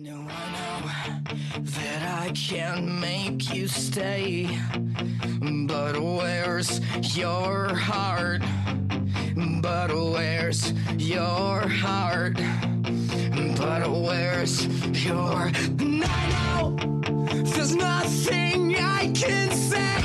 [0.00, 4.48] No, I know that I can make you stay,
[5.66, 6.80] but where's
[7.16, 8.40] your heart?
[9.60, 12.36] But where's your heart?
[13.56, 14.68] But where's
[15.04, 15.50] your.
[15.80, 16.76] And I know
[17.42, 19.98] there's nothing I can say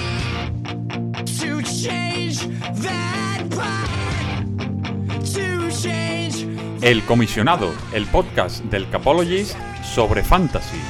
[1.37, 2.39] to change
[2.81, 5.25] that part.
[5.35, 6.47] To change.
[6.81, 9.55] El Comisionado, el podcast del Capologist
[9.93, 10.81] sobre fantasy.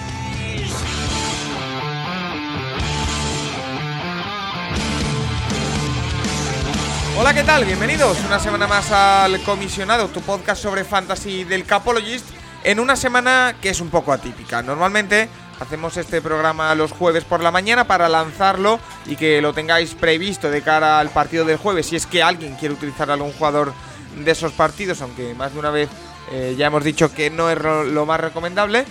[7.18, 7.66] Hola, ¿qué tal?
[7.66, 12.26] Bienvenidos una semana más al Comisionado, tu podcast sobre fantasy del Capologist,
[12.64, 14.62] en una semana que es un poco atípica.
[14.62, 15.28] Normalmente
[15.60, 20.50] hacemos este programa los jueves por la mañana para lanzarlo y que lo tengáis previsto
[20.50, 23.74] de cara al partido del jueves, si es que alguien quiere utilizar algún jugador
[24.16, 25.90] de esos partidos, aunque más de una vez
[26.32, 28.86] eh, ya hemos dicho que no es lo más recomendable.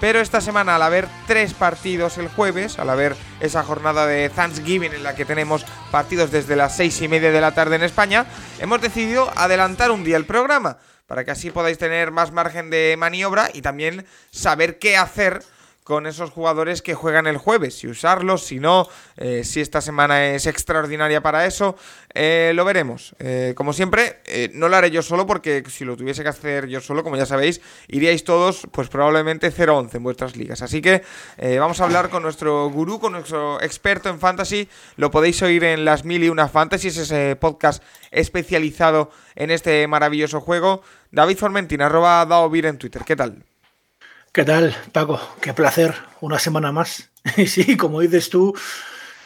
[0.00, 4.94] Pero esta semana, al haber tres partidos el jueves, al haber esa jornada de Thanksgiving
[4.94, 8.26] en la que tenemos partidos desde las seis y media de la tarde en España,
[8.60, 10.78] hemos decidido adelantar un día el programa
[11.08, 15.42] para que así podáis tener más margen de maniobra y también saber qué hacer
[15.88, 18.86] con esos jugadores que juegan el jueves, si usarlos, si no,
[19.16, 21.76] eh, si esta semana es extraordinaria para eso,
[22.12, 23.16] eh, lo veremos.
[23.18, 24.18] Eh, como siempre,
[24.52, 27.24] no lo haré yo solo porque si lo tuviese que hacer yo solo, como ya
[27.24, 30.60] sabéis, iríais todos pues probablemente 0-11 en vuestras ligas.
[30.60, 31.02] Así que
[31.58, 34.68] vamos a hablar con nuestro gurú, con nuestro experto en fantasy.
[34.96, 40.42] Lo podéis oír en las mil y una fantasies, ese podcast especializado en este maravilloso
[40.42, 40.82] juego.
[41.12, 43.04] David Formentina, arroba Daovir en Twitter.
[43.06, 43.42] ¿Qué tal?
[44.38, 45.18] ¿Qué tal, Paco?
[45.40, 47.10] Qué placer, una semana más.
[47.36, 48.54] Y sí, como dices tú,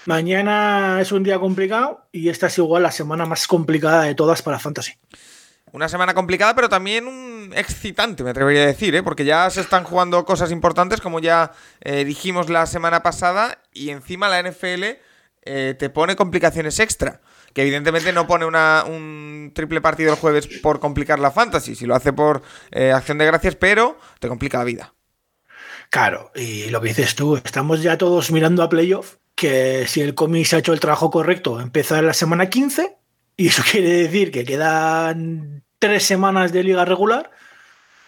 [0.07, 4.41] mañana es un día complicado y esta es igual la semana más complicada de todas
[4.41, 4.95] para Fantasy.
[5.71, 9.03] Una semana complicada, pero también un excitante, me atrevería a decir, ¿eh?
[9.03, 11.53] porque ya se están jugando cosas importantes, como ya
[11.83, 14.83] eh, dijimos la semana pasada, y encima la NFL
[15.43, 17.21] eh, te pone complicaciones extra.
[17.53, 21.85] Que evidentemente no pone una- un triple partido el jueves por complicar la fantasy, si
[21.85, 22.41] lo hace por
[22.71, 24.95] eh, acción de gracias, pero te complica la vida.
[25.93, 30.15] Claro, y lo que dices tú, estamos ya todos mirando a playoff, que si el
[30.15, 32.97] cómic se ha hecho el trabajo correcto, empieza en la semana 15,
[33.37, 37.31] y eso quiere decir que quedan tres semanas de liga regular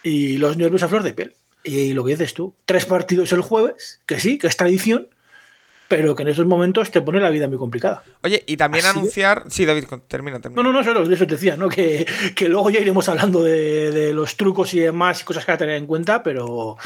[0.03, 1.37] y los nervios a flor de piel.
[1.63, 5.11] Y lo que dices tú, tres partidos el jueves, que sí, que es tradición,
[5.97, 8.03] pero que en esos momentos te pone la vida muy complicada.
[8.23, 9.45] Oye, y también Así anunciar...
[9.49, 10.61] Sí, David, termina, termina.
[10.61, 11.69] No, no, no, solo de eso te decía, ¿no?
[11.69, 15.53] Que, que luego ya iremos hablando de, de los trucos y demás y cosas que
[15.53, 16.77] hay que tener en cuenta, pero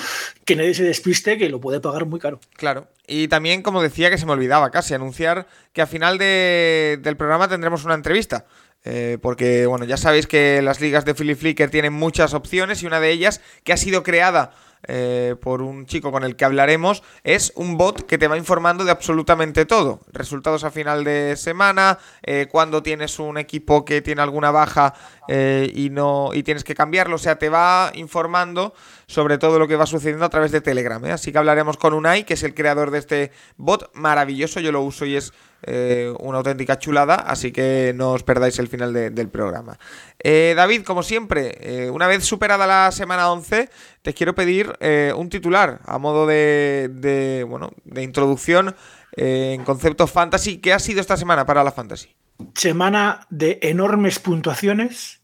[0.44, 2.38] que nadie se despiste que lo puede pagar muy caro.
[2.54, 2.88] Claro.
[3.06, 7.16] Y también, como decía, que se me olvidaba casi anunciar que a final de- del
[7.16, 8.44] programa tendremos una entrevista.
[8.84, 12.86] Eh, porque, bueno, ya sabéis que las ligas de Philly Flicker tienen muchas opciones y
[12.86, 14.52] una de ellas, que ha sido creada
[14.88, 18.84] eh, por un chico con el que hablaremos, es un bot que te va informando
[18.84, 20.00] de absolutamente todo.
[20.12, 24.94] Resultados a final de semana, eh, cuando tienes un equipo que tiene alguna baja
[25.28, 27.16] eh, y no y tienes que cambiarlo.
[27.16, 28.72] O sea, te va informando
[29.06, 31.04] sobre todo lo que va sucediendo a través de Telegram.
[31.04, 34.58] Así que hablaremos con Unai, que es el creador de este bot maravilloso.
[34.60, 35.32] Yo lo uso y es
[35.62, 39.78] eh, una auténtica chulada, así que no os perdáis el final de- del programa.
[40.22, 43.68] Eh, David, como siempre, eh, una vez superada la semana 11,
[44.02, 44.72] te quiero pedir
[45.16, 48.74] un titular a modo de, de, bueno, de introducción
[49.12, 50.58] en concepto fantasy.
[50.58, 52.14] ¿Qué ha sido esta semana para la fantasy?
[52.54, 55.20] Semana de enormes puntuaciones,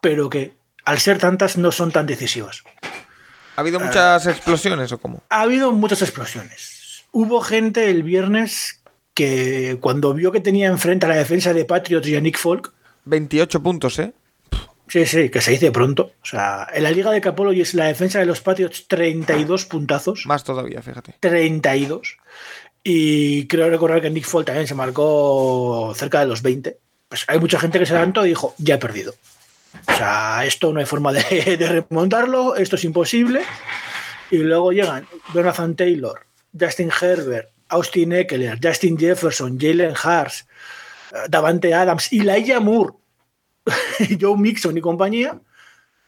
[0.00, 0.54] pero que
[0.84, 2.62] al ser tantas no son tan decisivas.
[3.56, 5.22] ¿Ha habido muchas explosiones o cómo?
[5.28, 7.04] Ha habido muchas explosiones.
[7.10, 8.81] Hubo gente el viernes
[9.14, 12.72] que cuando vio que tenía enfrente a la defensa de Patriots y a Nick Folk,
[13.04, 14.12] 28 puntos, ¿eh?
[14.88, 16.12] Sí, sí, que se dice pronto.
[16.22, 19.64] O sea, en la Liga de Capolo y es la defensa de los Patriots 32
[19.64, 20.26] puntazos.
[20.26, 21.14] Más todavía, fíjate.
[21.18, 22.18] 32.
[22.84, 26.78] Y creo recordar que Nick Folk también se marcó cerca de los 20.
[27.08, 29.14] Pues hay mucha gente que se levantó y dijo, ya he perdido.
[29.88, 31.22] O sea, esto no hay forma de,
[31.58, 33.42] de remontarlo, esto es imposible.
[34.30, 36.26] Y luego llegan Jonathan Taylor,
[36.58, 40.46] Justin Herbert, Austin Eckler, Justin Jefferson, Jalen Hurts,
[41.12, 42.94] eh, Davante Adams y Laia Moore,
[44.20, 45.40] Joe Mixon y compañía.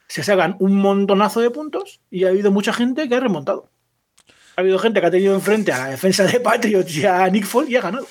[0.07, 3.71] Se sacan un montonazo de puntos y ha habido mucha gente que ha remontado.
[4.57, 7.47] Ha habido gente que ha tenido enfrente a la defensa de Patriots y a Nick
[7.47, 8.07] Folk y ha ganado.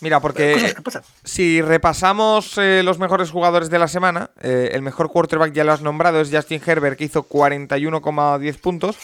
[0.00, 0.74] Mira, porque
[1.24, 5.72] si repasamos eh, los mejores jugadores de la semana, eh, el mejor quarterback ya lo
[5.72, 8.96] has nombrado, es Justin Herbert, que hizo 41,10 puntos.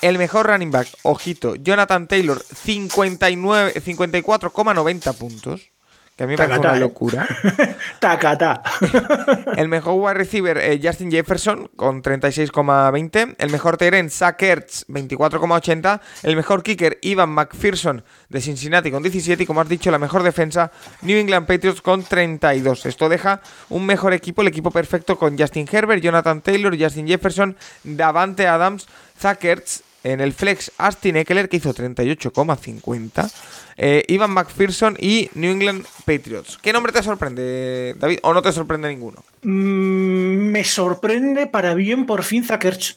[0.00, 5.72] El mejor running back, ojito, Jonathan Taylor, 59 54,90 puntos.
[6.14, 6.80] que a mí me parece una ¿eh?
[6.80, 7.26] locura.
[8.00, 8.62] Tacata.
[9.56, 13.34] El mejor wide receiver, eh, Justin Jefferson, con 36,20.
[13.38, 16.00] El mejor Tyrant, Zach Ertz, 24,80.
[16.22, 19.42] El mejor kicker, Ivan McPherson, de Cincinnati, con 17.
[19.42, 20.70] Y como has dicho, la mejor defensa,
[21.02, 22.86] New England Patriots, con 32.
[22.86, 27.56] Esto deja un mejor equipo, el equipo perfecto, con Justin Herbert, Jonathan Taylor, Justin Jefferson,
[27.82, 28.86] Davante Adams,
[29.18, 29.87] Zach Ertz.
[30.04, 33.30] En el flex, Austin Eckler, que hizo 38,50.
[33.76, 36.58] Eh, Ivan McPherson y New England Patriots.
[36.62, 38.18] ¿Qué nombre te sorprende, David?
[38.22, 39.22] ¿O no te sorprende ninguno?
[39.42, 42.96] Mm, me sorprende para bien por fin Zakerch.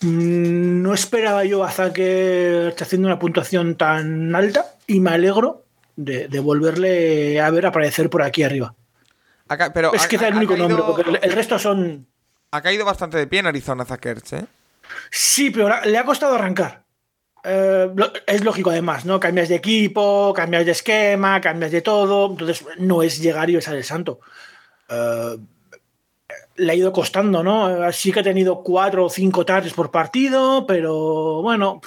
[0.00, 5.64] Mm, No esperaba yo a Zakerch haciendo una puntuación tan alta y me alegro
[5.96, 8.74] de, de volverle a ver aparecer por aquí arriba.
[9.48, 12.06] Acá- pero es ha- que es el único caído- nombre, porque el, el resto son.
[12.50, 14.44] Ha caído bastante de pie en Arizona Zakerts, ¿eh?
[15.10, 16.84] Sí, pero le ha costado arrancar.
[17.44, 17.88] Eh,
[18.26, 19.20] es lógico además, ¿no?
[19.20, 22.26] Cambias de equipo, cambias de esquema, cambias de todo.
[22.30, 24.20] Entonces no es llegar y besar el santo.
[24.88, 25.36] Eh,
[26.56, 27.90] le ha ido costando, ¿no?
[27.92, 31.80] Sí que ha tenido cuatro o cinco tardes por partido, pero bueno,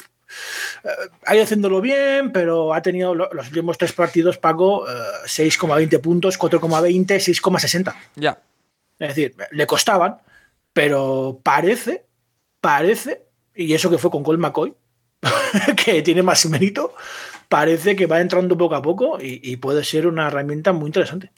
[0.83, 0.89] eh,
[1.25, 4.94] ha ido haciéndolo bien, pero ha tenido lo- los últimos tres partidos, Paco, eh,
[5.25, 7.95] 6,20 puntos, 4,20, 6,60.
[8.15, 8.39] Ya.
[8.97, 10.18] Es decir, le costaban,
[10.74, 12.06] pero parece,
[12.61, 13.25] parece,
[13.55, 14.73] y eso que fue con Cole McCoy,
[15.83, 16.93] que tiene más mérito,
[17.49, 21.31] parece que va entrando poco a poco y, y puede ser una herramienta muy interesante.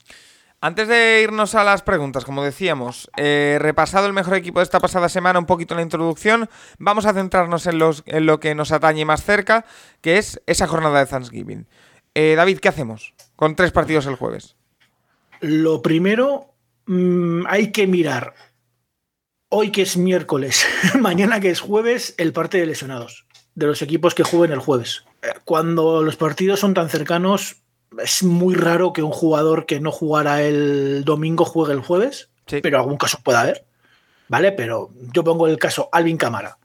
[0.64, 4.80] Antes de irnos a las preguntas, como decíamos, eh, repasado el mejor equipo de esta
[4.80, 6.50] pasada semana, un poquito en la introducción,
[6.80, 9.66] vamos a centrarnos en, los, en lo que nos atañe más cerca,
[10.00, 11.68] que es esa jornada de Thanksgiving.
[12.16, 14.56] Eh, David, ¿qué hacemos con tres partidos el jueves?
[15.42, 16.54] Lo primero,
[16.86, 18.34] mm, hay que mirar
[19.56, 20.66] hoy que es miércoles,
[21.00, 25.06] mañana que es jueves, el parte de lesionados de los equipos que jueguen el jueves.
[25.22, 27.58] Eh, Cuando los partidos son tan cercanos,
[28.02, 32.62] es muy raro que un jugador que no jugara el domingo juegue el jueves, Sí.
[32.62, 33.66] pero algún caso puede haber.
[34.28, 34.52] ¿Vale?
[34.54, 36.58] Pero yo pongo el caso Alvin Camara.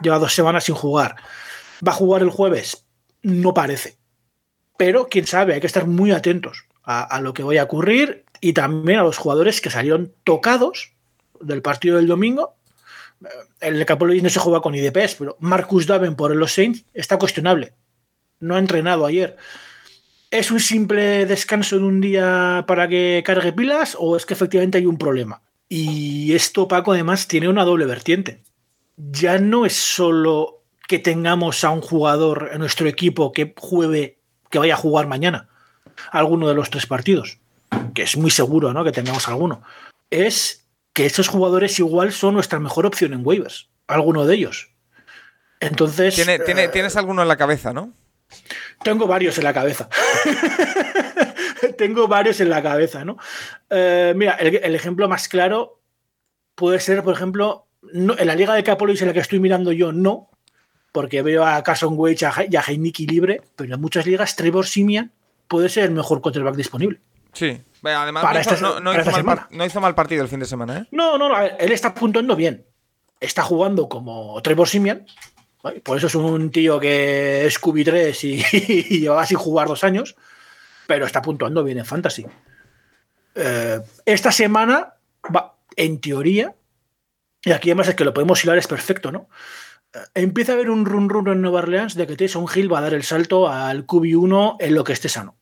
[0.00, 1.16] Lleva dos semanas sin jugar.
[1.86, 2.84] ¿Va a jugar el jueves?
[3.22, 3.98] No parece.
[4.76, 8.24] Pero quién sabe, hay que estar muy atentos a, a lo que vaya a ocurrir
[8.40, 10.92] y también a los jugadores que salieron tocados
[11.40, 12.56] del partido del domingo.
[13.24, 13.28] Eh,
[13.60, 17.72] El Capologis no se juega con IDPs, pero Marcus Davenport en los Saints está cuestionable.
[18.40, 19.36] No ha entrenado ayer.
[20.30, 24.78] ¿Es un simple descanso en un día para que cargue pilas o es que efectivamente
[24.78, 25.40] hay un problema?
[25.68, 28.42] Y esto, Paco, además tiene una doble vertiente.
[28.96, 34.18] Ya no es solo que tengamos a un jugador en nuestro equipo que juegue,
[34.50, 35.48] que vaya a jugar mañana
[36.10, 37.38] alguno de los tres partidos,
[37.94, 38.84] que es muy seguro ¿no?
[38.84, 39.62] que tengamos alguno.
[40.10, 40.67] Es
[40.98, 44.72] que estos jugadores igual son nuestra mejor opción en waivers, alguno de ellos.
[45.60, 47.92] Entonces, Tiene- tiene- eh, tienes alguno en la cabeza, ¿no?
[48.82, 49.88] tengo varios en la cabeza.
[51.78, 53.16] Tengo varios en la cabeza, ¿no?
[53.70, 55.80] Eh, mira, el, el ejemplo más claro
[56.56, 59.70] puede ser, por ejemplo, no- en la liga de Capolis en la que estoy mirando
[59.70, 60.30] yo, no,
[60.92, 65.12] porque veo a Carson He- y a Heineken libre, pero en muchas ligas Trevor Simian
[65.46, 67.00] puede ser el mejor quarterback disponible.
[67.32, 67.60] Sí.
[67.82, 69.56] Además, Para no, hizo, esta- no- no para hizo esta mal par- semana.
[69.58, 70.86] no hizo mal partido el fin de semana, ¿eh?
[70.90, 72.66] No, no, no, a ver, él está puntuando bien.
[73.20, 75.06] Está jugando como Trevor Simian.
[75.62, 75.80] ¿vale?
[75.80, 78.44] Por eso es un tío que es QB3 y,
[78.96, 80.16] y llevaba sin jugar dos años.
[80.86, 82.26] Pero está puntuando bien en Fantasy.
[83.34, 84.94] Eh, esta semana,
[85.34, 86.54] va, en teoría,
[87.44, 89.28] y aquí además es que lo podemos hilar, es perfecto, ¿no?
[89.94, 92.78] Eh, Empieza a haber un run run en Nueva Orleans de que Taysom Hill va
[92.78, 95.36] a dar el salto al QB1 en lo que esté sano.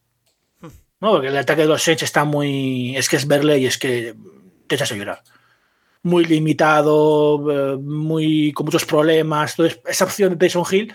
[1.00, 1.12] ¿No?
[1.12, 2.97] Porque el ataque de los Saints está muy.
[2.97, 4.15] Es que es verle y es que
[4.67, 5.23] te echas a llorar.
[6.03, 9.53] Muy limitado, eh, muy, con muchos problemas.
[9.53, 10.95] Entonces, esa opción de Taysom Hill,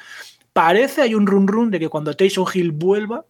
[0.53, 3.25] parece hay un run run de que cuando Taysom Hill vuelva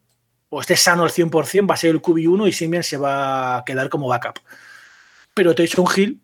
[0.49, 3.65] o esté sano al 100%, va a ser el QB1 y Simeon se va a
[3.65, 4.39] quedar como backup.
[5.33, 6.21] Pero Taysom Hill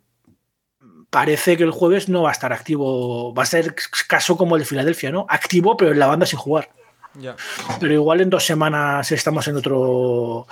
[1.09, 3.73] parece que el jueves no va a estar activo, va a ser
[4.07, 5.25] caso como el de Filadelfia, ¿no?
[5.29, 6.69] Activo, pero en la banda sin jugar
[7.19, 7.35] Ya.
[7.79, 10.47] pero igual en dos semanas estamos en otro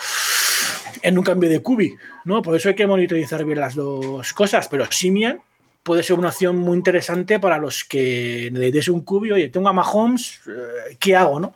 [1.01, 2.41] en un cambio de cubi, ¿no?
[2.41, 5.39] Por eso hay que monitorizar bien las dos cosas, pero Simian
[5.83, 9.73] puede ser una opción muy interesante para los que necesites un cubi, oye, tengo a
[9.73, 11.53] Mahomes, eh, ¿qué hago, no?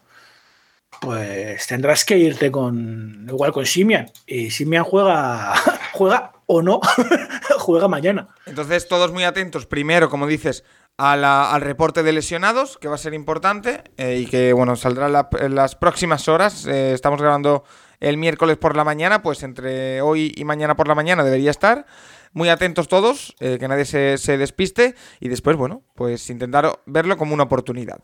[1.02, 5.56] Pues tendrás que irte con igual con Simian y Simian juega
[5.94, 6.80] juega o no,
[7.58, 8.28] juega mañana.
[8.46, 10.64] Entonces, todos muy atentos, primero, como dices,
[11.00, 15.56] al reporte de lesionados, que va a ser importante eh, y que, bueno, saldrá en
[15.56, 16.66] las próximas horas.
[16.66, 17.64] Eh, estamos grabando
[18.02, 21.86] el miércoles por la mañana, pues entre hoy y mañana por la mañana debería estar.
[22.34, 27.16] Muy atentos todos, eh, que nadie se, se despiste y después, bueno, pues intentar verlo
[27.16, 28.00] como una oportunidad.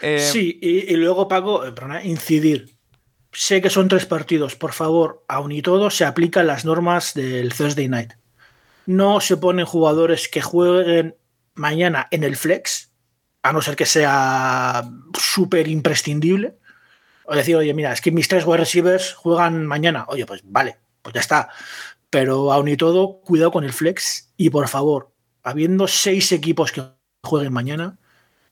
[0.00, 2.76] Sí, y, luego Paco, perdona, incidir.
[3.32, 7.52] sé que son tres partidos, por favor, aún y todo, se aplican las normas del
[7.52, 8.12] Thursday Night.
[8.84, 11.16] No se ponen jugadores que jueguen
[11.56, 12.92] mañana en el flex,
[13.42, 16.56] a no ser que sea súper imprescindible.
[17.24, 20.04] O decir, oye, mira, es que mis tres wide receivers juegan mañana.
[20.08, 21.48] Oye, pues vale, pues ya está.
[22.08, 24.32] Pero aún y todo, cuidado con el flex.
[24.36, 26.84] Y por favor, habiendo seis equipos que
[27.24, 27.98] jueguen mañana,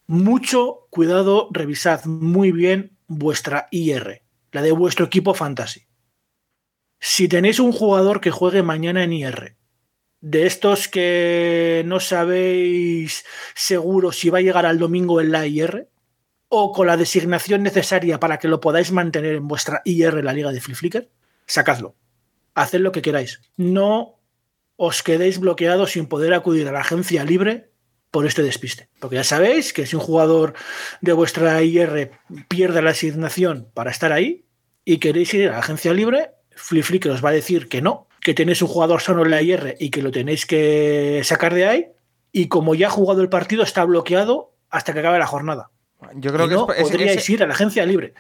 [0.06, 5.87] mucho cuidado, revisad muy bien vuestra IR, la de vuestro equipo fantasy.
[7.00, 9.56] Si tenéis un jugador que juegue mañana en IR,
[10.25, 15.90] de estos que no sabéis seguro si va a llegar al domingo en la IR,
[16.49, 20.50] o con la designación necesaria para que lo podáis mantener en vuestra IR la liga
[20.50, 21.09] de Flip
[21.47, 21.97] sacadlo.
[22.54, 23.43] Haced lo que queráis.
[23.59, 24.19] No
[24.76, 27.71] os quedéis bloqueados sin poder acudir a la agencia libre
[28.11, 28.88] por este despiste.
[29.00, 30.54] Porque ya sabéis que si un jugador
[31.02, 32.12] de vuestra IR
[32.49, 34.47] pierde la asignación para estar ahí
[34.87, 38.33] y queréis ir a la agencia libre, Flip os va a decir que no, que
[38.33, 41.87] tenéis un jugador sano en la IR y que lo tenéis que sacar de ahí.
[42.33, 45.71] Y como ya ha jugado el partido, está bloqueado hasta que acabe la jornada.
[46.14, 48.14] Yo creo que no, es, podríais ir a la agencia libre.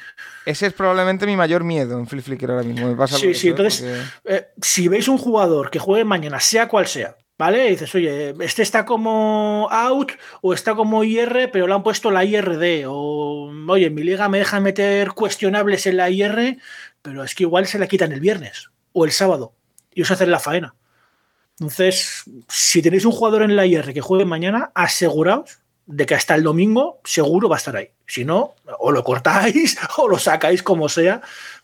[0.44, 2.86] Ese es probablemente mi mayor miedo en Flip ahora mismo.
[2.86, 3.82] Me pasa sí, sí, entonces,
[4.24, 7.66] eh, si veis un jugador que juegue mañana, sea cual sea, ¿Vale?
[7.66, 12.12] Y dices, oye, este está como out o está como IR, pero le han puesto
[12.12, 12.84] la IRD.
[12.86, 16.58] O, oye, mi liga me deja meter cuestionables en la IR,
[17.02, 19.54] pero es que igual se la quitan el viernes o el sábado
[19.94, 20.74] y os hacen la faena.
[21.58, 26.34] Entonces, si tenéis un jugador en la IR que juegue mañana, aseguraos de que hasta
[26.34, 27.90] el domingo seguro va a estar ahí.
[28.06, 31.20] Si no, o lo cortáis o lo sacáis como sea,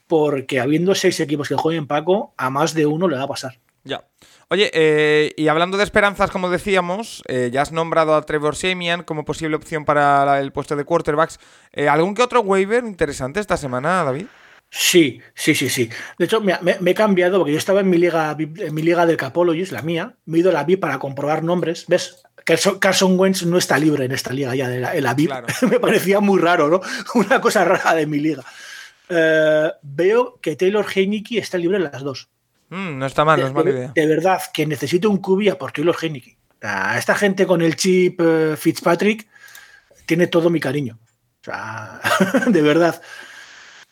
[0.07, 3.59] porque habiendo seis equipos que jueguen Paco, a más de uno le va a pasar.
[3.85, 4.05] Ya.
[4.49, 9.05] Oye, eh, y hablando de esperanzas, como decíamos, eh, ya has nombrado a Trevor Semian
[9.05, 11.39] como posible opción para el puesto de quarterbacks.
[11.73, 14.27] Eh, ¿Algún que otro waiver interesante esta semana, David?
[14.71, 15.91] Sí, sí, sí, sí.
[16.17, 16.55] De hecho, me,
[16.87, 20.15] he cambiado porque yo estaba en mi liga, en mi liga del Capologist, la mía,
[20.27, 21.87] me he ido a la VIP para comprobar nombres.
[21.89, 22.23] ¿Ves?
[22.45, 25.33] Carson, Wentz no está libre en esta liga ya de la, VIP.
[25.71, 26.81] me parecía muy raro, ¿no?
[27.15, 28.45] Una cosa rara de mi liga.
[29.83, 32.29] veo que Taylor Heineke está libre en las dos.
[32.71, 33.93] Mm, no está mal, no es mala idea.
[33.95, 36.39] De verdad, que necesito un cubia por Taylor Heineke.
[36.63, 39.27] A esta gente con el chip eh, Fitzpatrick
[40.07, 40.99] tiene todo mi cariño.
[41.41, 42.01] O sea,
[42.47, 43.01] de verdad.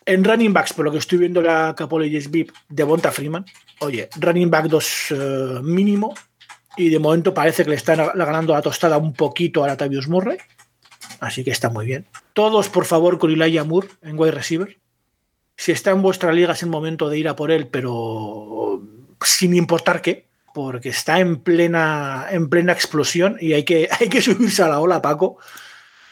[0.08, 3.44] En running backs, por lo que estoy viendo la Capologies VIP de Bonta Freeman,
[3.80, 5.14] oye, running back 2 eh,
[5.62, 6.14] mínimo,
[6.78, 10.38] y de momento parece que le están ganando la tostada un poquito a Latavius Murray.
[11.20, 12.06] Así que está muy bien.
[12.32, 14.78] Todos, por favor, con Elijah Moore en wide receiver.
[15.58, 18.80] Si está en vuestra liga es el momento de ir a por él, pero
[19.22, 24.22] sin importar qué, porque está en plena, en plena explosión y hay que, hay que
[24.22, 25.36] subirse a la ola, Paco.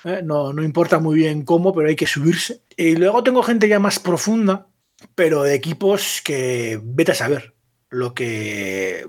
[0.06, 2.62] Eh, no, no importa muy bien cómo, pero hay que subirse.
[2.76, 4.68] Y luego tengo gente ya más profunda,
[5.16, 7.56] pero de equipos que vete a saber
[7.90, 9.08] lo que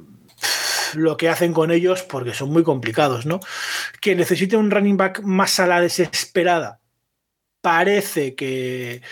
[0.96, 3.40] lo que hacen con ellos porque son muy complicados, ¿no?
[4.02, 6.82] Que necesite un running back más a la desesperada.
[7.62, 9.04] Parece que,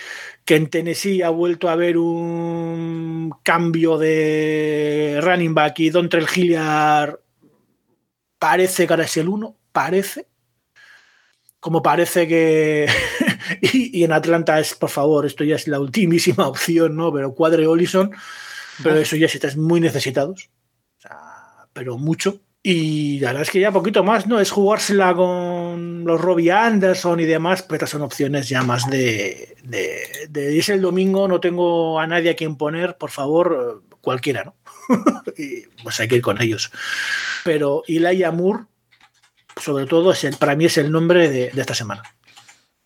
[0.44, 7.20] que en Tennessee ha vuelto a haber un cambio de running back y Dontrell Hilliard
[8.40, 10.28] parece que ahora es el uno, parece.
[11.66, 12.86] Como parece que.
[13.62, 17.12] y, en Atlanta es, por favor, esto ya es la ultimísima opción, ¿no?
[17.12, 18.12] Pero cuadre Olison,
[18.84, 20.52] pero eso ya si estás muy necesitados.
[21.00, 21.18] O sea,
[21.74, 22.40] pero mucho.
[22.62, 24.40] Y la verdad es que ya poquito más, ¿no?
[24.40, 30.28] Es jugársela con los Robbie Anderson y demás, pero son opciones ya más de, de,
[30.30, 34.56] de es el domingo, no tengo a nadie a quien poner, por favor, cualquiera, ¿no?
[35.36, 36.72] y pues hay que ir con ellos.
[37.44, 38.66] Pero Eli Moore,
[39.60, 42.04] sobre todo, es el, para mí es el nombre de esta semana.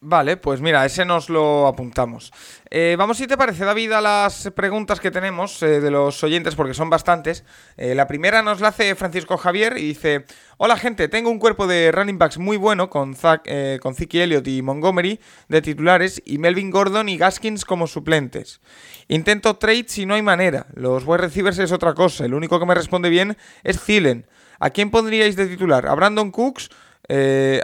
[0.02, 2.32] Vale, pues mira, ese nos lo apuntamos.
[2.70, 6.56] Eh, vamos, si te parece, David, a las preguntas que tenemos eh, de los oyentes,
[6.56, 7.44] porque son bastantes.
[7.76, 11.68] Eh, la primera nos la hace Francisco Javier y dice: Hola, gente, tengo un cuerpo
[11.68, 13.42] de running backs muy bueno con, Zach,
[13.82, 18.62] con Ziki Elliott y Montgomery de titulares y Melvin Gordon y Gaskins como suplentes.
[19.10, 20.68] Intento trade si no hay manera.
[20.76, 22.24] Los wide receivers es otra cosa.
[22.24, 24.28] El único que me responde bien es Thielen.
[24.60, 25.88] ¿A quién pondríais de titular?
[25.88, 26.70] ¿A Brandon Cooks,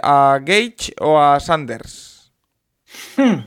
[0.02, 2.32] a Gage o a Sanders?
[3.16, 3.46] Hmm.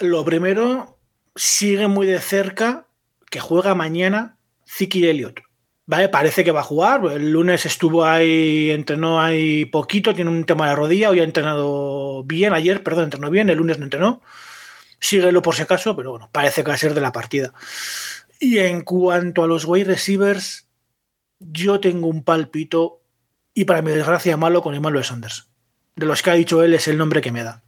[0.00, 0.98] Lo primero,
[1.34, 2.86] sigue muy de cerca
[3.30, 4.38] que juega mañana
[4.68, 5.40] Ziki Elliott.
[5.86, 7.00] Parece que va a jugar.
[7.06, 11.10] El lunes estuvo ahí, entrenó ahí poquito, tiene un tema de rodilla.
[11.10, 14.20] Hoy ha entrenado bien, ayer, perdón, entrenó bien, el lunes no entrenó.
[15.00, 17.54] Síguelo por si acaso, pero bueno, parece que va a ser de la partida.
[18.38, 20.67] Y en cuanto a los wide receivers,
[21.38, 23.00] yo tengo un palpito
[23.54, 25.48] y para mi desgracia malo con Emmanuel Sanders
[25.98, 27.62] de los que ha dicho él es el nombre que me da.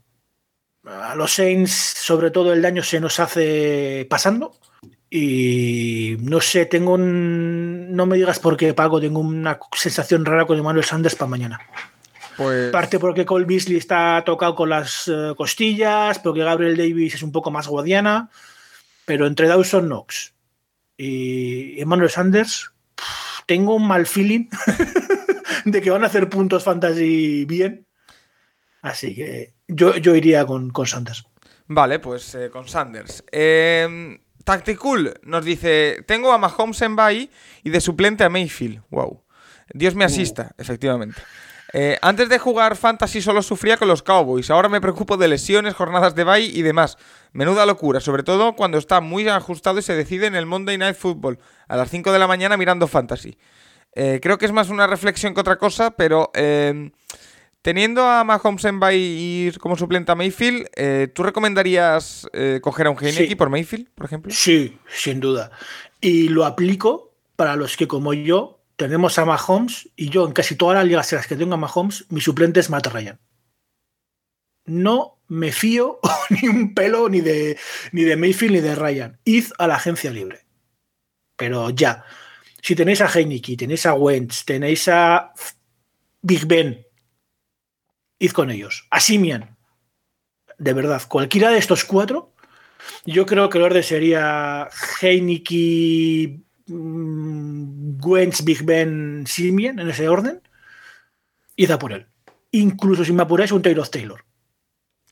[0.85, 4.57] A los Saints, sobre todo, el daño se nos hace pasando.
[5.11, 7.95] Y no sé, tengo un.
[7.95, 11.61] No me digas por qué, Paco, tengo una sensación rara con Emmanuel Sanders para mañana.
[12.37, 12.71] Pues.
[12.71, 17.33] Parte porque Cole Beasley está tocado con las eh, costillas, porque Gabriel Davis es un
[17.33, 18.31] poco más guadiana,
[19.05, 20.33] pero entre Dawson Knox
[20.97, 22.70] y Emmanuel Sanders,
[23.51, 24.49] tengo un mal feeling
[25.65, 27.85] de que van a hacer puntos fantasy bien.
[28.81, 31.25] Así que yo, yo iría con, con Sanders.
[31.67, 33.25] Vale, pues eh, con Sanders.
[33.33, 37.29] Eh, Tacticool nos dice: Tengo a Mahomes en bye
[37.65, 38.85] y de suplente a Mayfield.
[38.89, 39.25] Wow.
[39.75, 41.21] Dios me asista, efectivamente.
[41.73, 44.51] Eh, antes de jugar Fantasy solo sufría con los Cowboys.
[44.51, 46.97] Ahora me preocupo de lesiones, jornadas de bye y demás.
[47.33, 50.97] Menuda locura, sobre todo cuando está muy ajustado y se decide en el Monday Night
[50.97, 53.37] Football a las 5 de la mañana mirando Fantasy.
[53.95, 56.91] Eh, creo que es más una reflexión que otra cosa, pero eh,
[57.63, 60.67] teniendo a Mahomes en bye y como suplente a Mayfield,
[61.13, 62.29] ¿tú recomendarías
[62.63, 63.35] coger a un Heineke Sí.
[63.35, 64.33] por Mayfield, por ejemplo?
[64.35, 65.51] Sí, sin duda.
[66.01, 70.57] Y lo aplico para los que, como yo, tenemos a Mahomes y yo en casi
[70.57, 73.21] todas las ligas en las que tengo a Mahomes, mi suplente es Matt Ryan.
[74.65, 77.59] No me fío ni un pelo ni de,
[77.93, 79.21] ni de Mayfield ni de Ryan.
[79.25, 80.47] Id a la agencia libre.
[81.37, 82.07] Pero ya.
[82.63, 85.35] Si tenéis a Heineke, tenéis a Wentz, tenéis a
[86.23, 86.87] Big Ben,
[88.19, 88.87] id con ellos.
[88.91, 89.59] A Simian.
[90.57, 92.33] De verdad, cualquiera de estos cuatro
[93.05, 94.69] yo creo que el orden sería
[95.01, 100.41] Heineke, mm, Wentz, Big Ben, Simian, en ese orden.
[101.57, 102.07] Y da por él.
[102.53, 104.25] Incluso si me apuráis, un Taylor Taylor.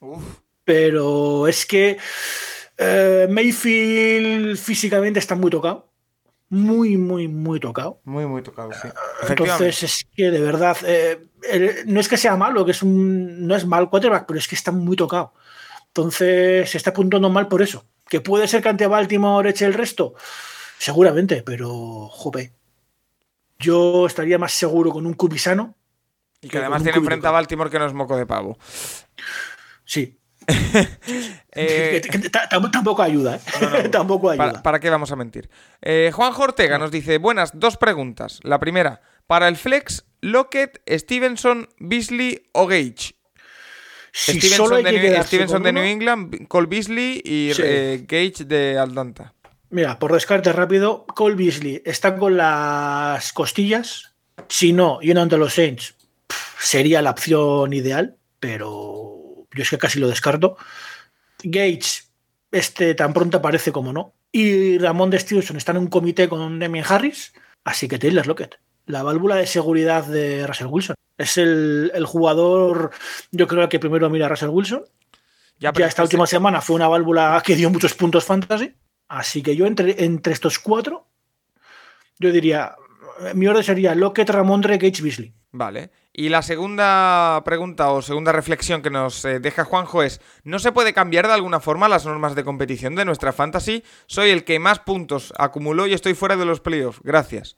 [0.01, 0.23] Uf.
[0.65, 1.99] Pero es que
[2.77, 5.89] eh, Mayfield físicamente está muy tocado.
[6.51, 8.01] Muy, muy, muy tocado.
[8.05, 8.89] Muy, muy tocado, sí.
[9.23, 9.65] Efectivamente.
[9.65, 11.29] Entonces es que de verdad, eh,
[11.87, 14.55] no es que sea malo, que es un, no es mal quarterback, pero es que
[14.55, 15.35] está muy tocado.
[15.89, 17.87] Entonces se está apuntando mal por eso.
[18.09, 20.15] Que puede ser que ante Baltimore eche el resto,
[20.79, 22.53] seguramente, pero jope.
[23.59, 25.75] Yo estaría más seguro con un cubisano.
[26.41, 28.59] Y que que además tiene enfrente a Baltimore que no es moco de pavo.
[29.85, 30.19] Sí.
[31.61, 32.01] Eh,
[32.73, 33.41] tampoco ayuda, ¿eh?
[33.61, 34.47] No, no, tampoco ayuda.
[34.47, 35.51] ¿Para, para qué vamos a mentir?
[35.83, 38.39] Eh, Juan Ortega nos dice, buenas, dos preguntas.
[38.45, 43.17] La primera, para el flex, Lockett, Stevenson, Beasley o Gage.
[44.13, 47.63] Si Stevenson, de, Stevenson de New England, Cole Beasley y Sí.
[48.07, 49.35] Gage de Atlanta.
[49.71, 54.15] Mira, por descarte rápido, Cole Beasley está con las costillas.
[54.49, 55.95] Si no, yendo ante los Saints,
[56.27, 60.57] pff, sería la opción ideal, pero yo es que casi lo descarto.
[61.43, 62.03] Gage,
[62.51, 64.15] este tan pronto aparece como no.
[64.33, 67.33] Y Ramón de Stevenson está en un comité con Demian Harris,
[67.65, 70.95] así que Taylor Lockett, la válvula de seguridad de Russell Wilson.
[71.19, 72.91] Es el, el jugador,
[73.33, 74.85] yo creo que primero mira a Russell Wilson,
[75.59, 78.73] Ya, ya es esta última se- semana fue una válvula que dio muchos puntos fantasy.
[79.09, 81.07] Así que yo entre, entre estos cuatro,
[82.19, 82.77] yo diría,
[83.35, 85.35] mi orden sería Lockett, Ramondre, Gage, Beasley.
[85.51, 85.91] Vale.
[86.13, 90.73] Y la segunda pregunta o segunda reflexión que nos eh, deja Juanjo es, ¿no se
[90.73, 93.83] puede cambiar de alguna forma las normas de competición de nuestra fantasy?
[94.07, 97.01] Soy el que más puntos acumuló y estoy fuera de los playoffs.
[97.03, 97.57] Gracias.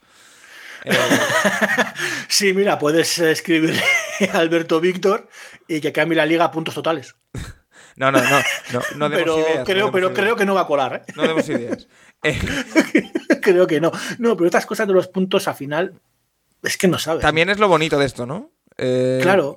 [0.85, 0.93] Eh,
[2.29, 3.83] Sí, mira, puedes escribirle
[4.33, 5.29] a Alberto Víctor
[5.67, 7.17] y que cambie la liga a puntos totales.
[8.01, 8.39] no, no, no.
[8.73, 10.19] No, no demos pero ideas, creo, pero ideas.
[10.21, 11.05] creo que no va a colar.
[11.07, 11.13] ¿eh?
[11.17, 11.87] No demos ideas.
[12.23, 12.39] Eh,
[13.41, 13.91] creo que no.
[14.19, 15.95] No, pero estas cosas de los puntos al final
[16.63, 17.23] es que no sabes.
[17.23, 18.53] también es lo bonito de esto, ¿no?
[18.77, 19.57] Eh, Claro,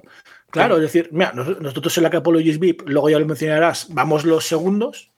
[0.50, 4.24] claro, es decir, mira, nos- nosotros en la Capologist VIP, luego ya lo mencionarás, vamos
[4.24, 5.12] los segundos,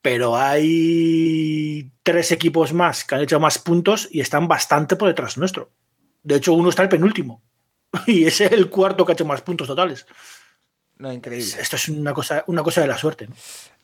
[0.00, 5.38] pero hay tres equipos más que han hecho más puntos y están bastante por detrás
[5.38, 5.70] nuestro.
[6.24, 7.42] De hecho, uno está el penúltimo
[8.08, 10.06] y es el cuarto que ha hecho más puntos totales.
[11.02, 11.52] No, increíble.
[11.60, 13.26] Esto es una cosa, una cosa de la suerte.
[13.26, 13.34] ¿no?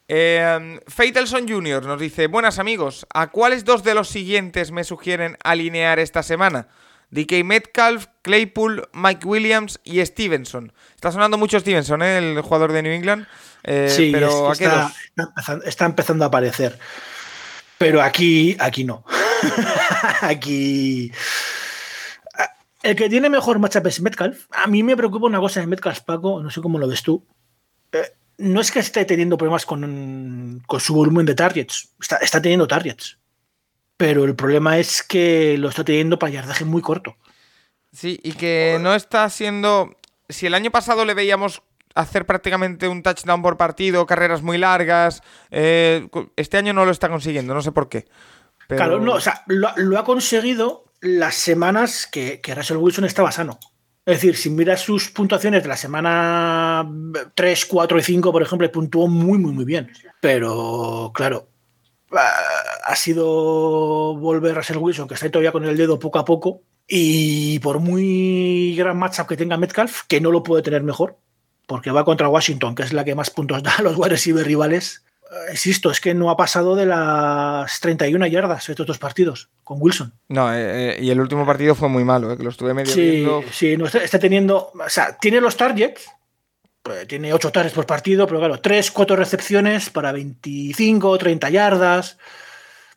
[0.07, 1.85] Eh, Faitelson Jr.
[1.85, 6.69] nos dice: Buenas amigos, ¿a cuáles dos de los siguientes me sugieren alinear esta semana?
[7.11, 10.73] DK Metcalf, Claypool, Mike Williams y Stevenson.
[10.95, 12.19] Está sonando mucho Stevenson, ¿eh?
[12.19, 13.27] el jugador de New England.
[13.65, 16.79] Eh, sí, pero es ¿a que qué está, está empezando a aparecer.
[17.79, 19.05] Pero aquí, aquí no.
[20.21, 21.11] aquí.
[22.83, 24.47] El que tiene mejor matchup es Metcalf.
[24.51, 27.27] A mí me preocupa una cosa de Metcalf, Paco, no sé cómo lo ves tú.
[27.93, 32.41] Eh, no es que esté teniendo problemas con, con su volumen de targets, está, está
[32.41, 33.19] teniendo targets.
[33.97, 37.17] Pero el problema es que lo está teniendo para yardaje muy corto.
[37.93, 39.97] Sí, y que no está siendo.
[40.29, 41.63] Si el año pasado le veíamos
[41.97, 47.09] hacer prácticamente un touchdown por partido, carreras muy largas, eh, este año no lo está
[47.09, 48.07] consiguiendo, no sé por qué.
[48.69, 53.05] Pero- Claro, no, o sea, lo, lo ha conseguido las semanas que, que Russell Wilson
[53.05, 53.59] estaba sano.
[54.09, 56.91] Es decir, si miras sus puntuaciones de la semana
[57.35, 59.91] 3, 4 y 5, por ejemplo, puntuó muy, muy, muy bien.
[60.23, 61.51] Pero, claro,
[62.11, 66.63] ha sido volver a Russell Wilson, que está todavía con el dedo poco a poco,
[66.87, 71.19] y por muy gran matchup que tenga Metcalf, que no lo puede tener mejor,
[71.67, 75.05] porque va contra Washington, que es la que más puntos da a los wide rivales.
[75.31, 79.79] Eh, insisto, es que no ha pasado de las 31 yardas estos dos partidos con
[79.81, 80.13] Wilson.
[80.29, 83.01] No, eh, eh, y el último partido fue muy malo, que lo estuve medio sí,
[83.01, 83.45] viendo.
[83.53, 84.73] Sí, no, está, está, teniendo.
[84.75, 86.11] O sea, tiene los targets,
[86.83, 92.19] pues, tiene 8 targets por partido, pero claro, 3, 4 recepciones para 25, 30 yardas.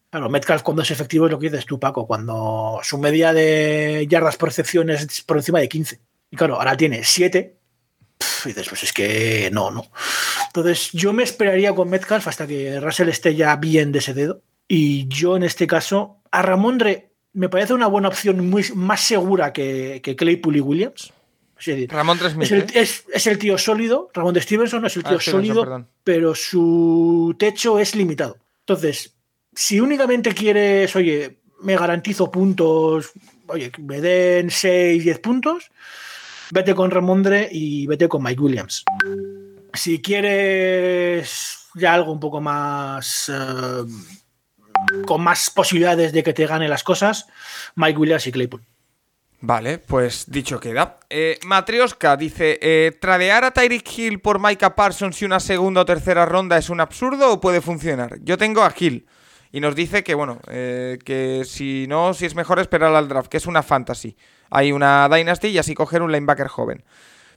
[0.09, 4.05] Claro, Metcalf cuando es efectivo es lo que dices tú, Paco, cuando su media de
[4.09, 5.99] yardas por recepción es por encima de 15.
[6.31, 7.60] Y claro, ahora tiene 7
[8.45, 9.85] y dices, pues es que no, no.
[10.47, 14.41] Entonces, yo me esperaría con Metcalf hasta que Russell esté ya bien de ese dedo.
[14.67, 19.53] Y yo, en este caso, a Ramondre me parece una buena opción muy, más segura
[19.53, 21.13] que, que Claypool y Williams.
[21.59, 22.67] Es, decir, Ramondre Smith, es, el, ¿eh?
[22.73, 24.09] es, es, el, tío sólido.
[24.13, 25.87] Ramón de Stevenson es el tío Ah, sólido, perdón.
[26.03, 28.37] pero su techo es limitado.
[28.61, 29.15] Entonces,
[29.53, 33.11] si únicamente quieres, oye, me garantizo puntos,
[33.47, 35.71] oye, me den 6, 10 puntos,
[36.51, 38.83] vete con Ramondre y vete con Mike Williams.
[39.73, 43.31] Si quieres ya algo un poco más.
[43.33, 43.85] eh,
[45.05, 47.27] con más posibilidades de que te gane las cosas,
[47.75, 48.63] Mike Williams y Claypool.
[49.43, 50.99] Vale, pues dicho queda.
[51.09, 55.85] Eh, Matrioska dice: eh, ¿Tradear a Tyreek Hill por Micah Parsons y una segunda o
[55.85, 58.19] tercera ronda es un absurdo o puede funcionar?
[58.21, 59.07] Yo tengo a Hill.
[59.51, 63.29] Y nos dice que, bueno, eh, que si no, si es mejor esperar al draft,
[63.29, 64.15] que es una fantasy.
[64.49, 66.83] Hay una Dynasty y así coger un linebacker joven.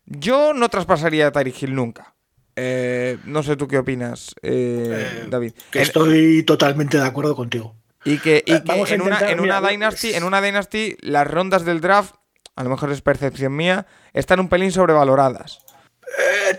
[0.07, 2.15] Yo no traspasaría a Tyreek Hill nunca.
[2.57, 5.55] Eh, no sé tú qué opinas, eh, David.
[5.73, 7.75] Que estoy totalmente de acuerdo contigo.
[8.05, 12.15] y que, y en, una, en, una dynasty, en una Dynasty, las rondas del draft,
[12.55, 15.59] a lo mejor es percepción mía, están un pelín sobrevaloradas.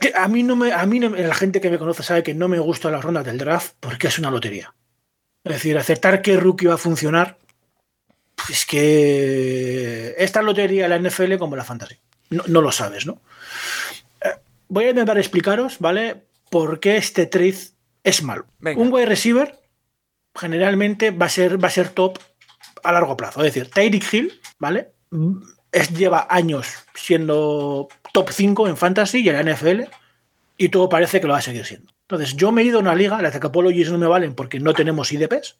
[0.02, 2.34] Eh, a mí no me, a mí no- la gente que me conoce sabe que
[2.34, 4.74] no me gustan las rondas del draft porque es una lotería.
[5.46, 7.38] Es decir, aceptar que rookie va a funcionar
[8.36, 11.96] pues es que esta lotería la NFL como la fantasy.
[12.30, 13.22] No, no lo sabes, ¿no?
[14.22, 14.30] Eh,
[14.68, 16.26] voy a intentar explicaros, ¿vale?
[16.50, 17.58] Por qué este trade
[18.04, 18.46] es malo.
[18.60, 18.82] Venga.
[18.82, 19.60] Un wide receiver
[20.36, 22.20] generalmente va a ser, va a ser top
[22.84, 23.44] a largo plazo.
[23.44, 24.92] Es decir, Tyreek Hill, ¿vale?
[25.72, 29.82] Es, lleva años siendo top 5 en fantasy y en la NFL
[30.58, 31.95] y todo parece que lo va a seguir siendo.
[32.08, 34.74] Entonces, yo me he ido a una liga, las Capologies no me valen porque no
[34.74, 35.58] tenemos IDPs,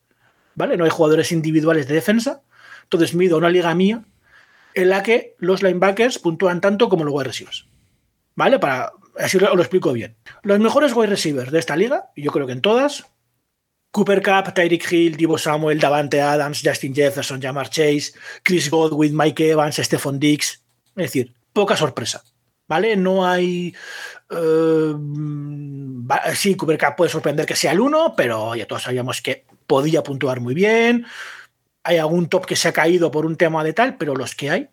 [0.54, 0.78] ¿vale?
[0.78, 2.42] No hay jugadores individuales de defensa.
[2.84, 4.04] Entonces, me he ido a una liga mía
[4.76, 7.68] en la que los linebackers puntúan tanto como los wide receivers.
[8.36, 8.60] ¿Vale?
[8.60, 10.16] Para, así lo, lo explico bien.
[10.44, 13.06] Los mejores wide receivers de esta liga, yo creo que en todas,
[13.96, 18.12] Cooper Cup, Tyreek Hill, Divo Samuel, Davante Adams, Justin Jefferson, Jamar Chase,
[18.44, 20.62] Chris Godwin, Mike Evans, Stephon Diggs.
[20.98, 22.22] Es decir, poca sorpresa.
[22.68, 22.98] ¿Vale?
[22.98, 23.74] No hay.
[26.10, 30.04] Va- sí, Cup puede sorprender que sea el uno, pero ya todos sabíamos que podía
[30.04, 31.06] puntuar muy bien.
[31.84, 34.50] Hay algún top que se ha caído por un tema de tal, pero los que
[34.50, 34.70] hay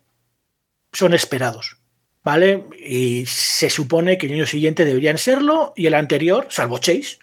[0.91, 1.77] son esperados.
[2.23, 2.63] ¿Vale?
[2.79, 7.17] Y se supone que el año siguiente deberían serlo y el anterior, salvo Chase,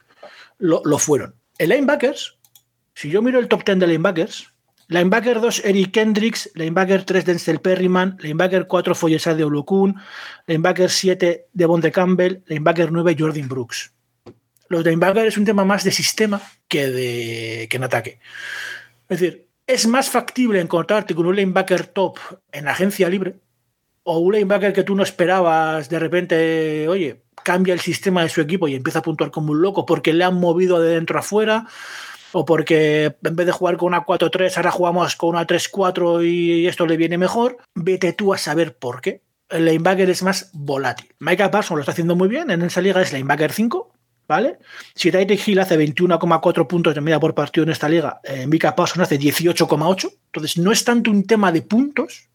[0.59, 1.35] lo, lo fueron.
[1.57, 2.37] En linebackers,
[2.95, 4.53] si yo miro el top 10 de linebackers,
[4.91, 9.95] linebacker 2 Eric Kendricks, linebacker 3 Denzel Perryman, linebacker 4 Foyesade de Olokun,
[10.47, 13.95] linebacker 7 Devon de Campbell, linebacker 9 Jordan Brooks.
[14.69, 18.19] Los linebackers es un tema más de sistema que, de, que en ataque.
[19.09, 22.19] Es decir, es más factible encontrarte con un linebacker top
[22.51, 23.37] en agencia libre
[24.03, 28.41] o un linebacker que tú no esperabas de repente, oye, cambia el sistema de su
[28.41, 31.23] equipo y empieza a puntuar como un loco porque le han movido de dentro a
[31.23, 31.67] fuera
[32.33, 36.67] o porque en vez de jugar con una 4-3 ahora jugamos con una 3-4 y
[36.67, 39.23] esto le viene mejor, vete tú a saber por qué.
[39.49, 41.13] El linebacker es más volátil.
[41.19, 43.93] Micah Parsons lo está haciendo muy bien, en esa liga es linebacker 5,
[44.29, 44.59] ¿vale?
[44.95, 48.77] Si Tyreek Hill hace 21,4 puntos de media por partido en esta liga, eh, Micah
[48.77, 52.29] Parsons hace 18,8, entonces no es tanto un tema de puntos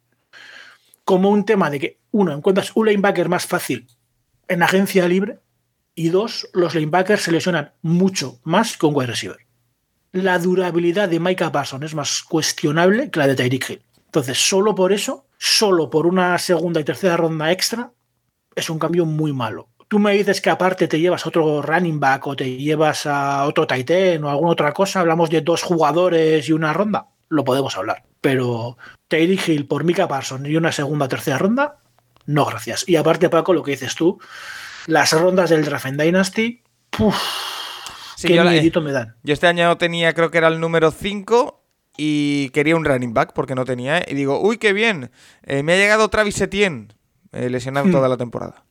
[1.05, 3.87] como un tema de que, uno, encuentras un linebacker más fácil
[4.47, 5.39] en agencia libre
[5.93, 9.44] y dos, los linebackers se lesionan mucho más un wide receiver.
[10.15, 13.81] La durabilidad de Micah Parsons es más cuestionable que la de Tyreek Hill.
[14.05, 17.91] Entonces, solo por eso, solo por una segunda y tercera ronda extra,
[18.55, 19.67] es un cambio muy malo.
[19.89, 23.67] Tú me dices que aparte te llevas otro running back o te llevas a otro
[23.67, 27.75] tight end o alguna otra cosa, hablamos de dos jugadores y una ronda, lo podemos
[27.75, 28.05] hablar.
[28.21, 28.77] Pero
[29.09, 31.79] Tyreek Hill por Mika Parsons y una segunda o tercera ronda,
[32.25, 32.87] no gracias.
[32.87, 34.17] Y aparte, Paco, lo que dices tú,
[34.87, 37.17] las rondas del draft Dynasty, puf,
[38.15, 39.15] Sí, qué yo, eh, miedito me dan.
[39.23, 41.61] yo este año tenía, creo que era el número 5
[41.97, 43.99] y quería un running back porque no tenía.
[43.99, 44.05] ¿eh?
[44.09, 45.11] Y digo, uy, qué bien,
[45.43, 46.89] eh, me ha llegado Travis Etienne.
[47.31, 47.91] eh, lesionado Hmm.
[47.91, 48.63] toda la temporada.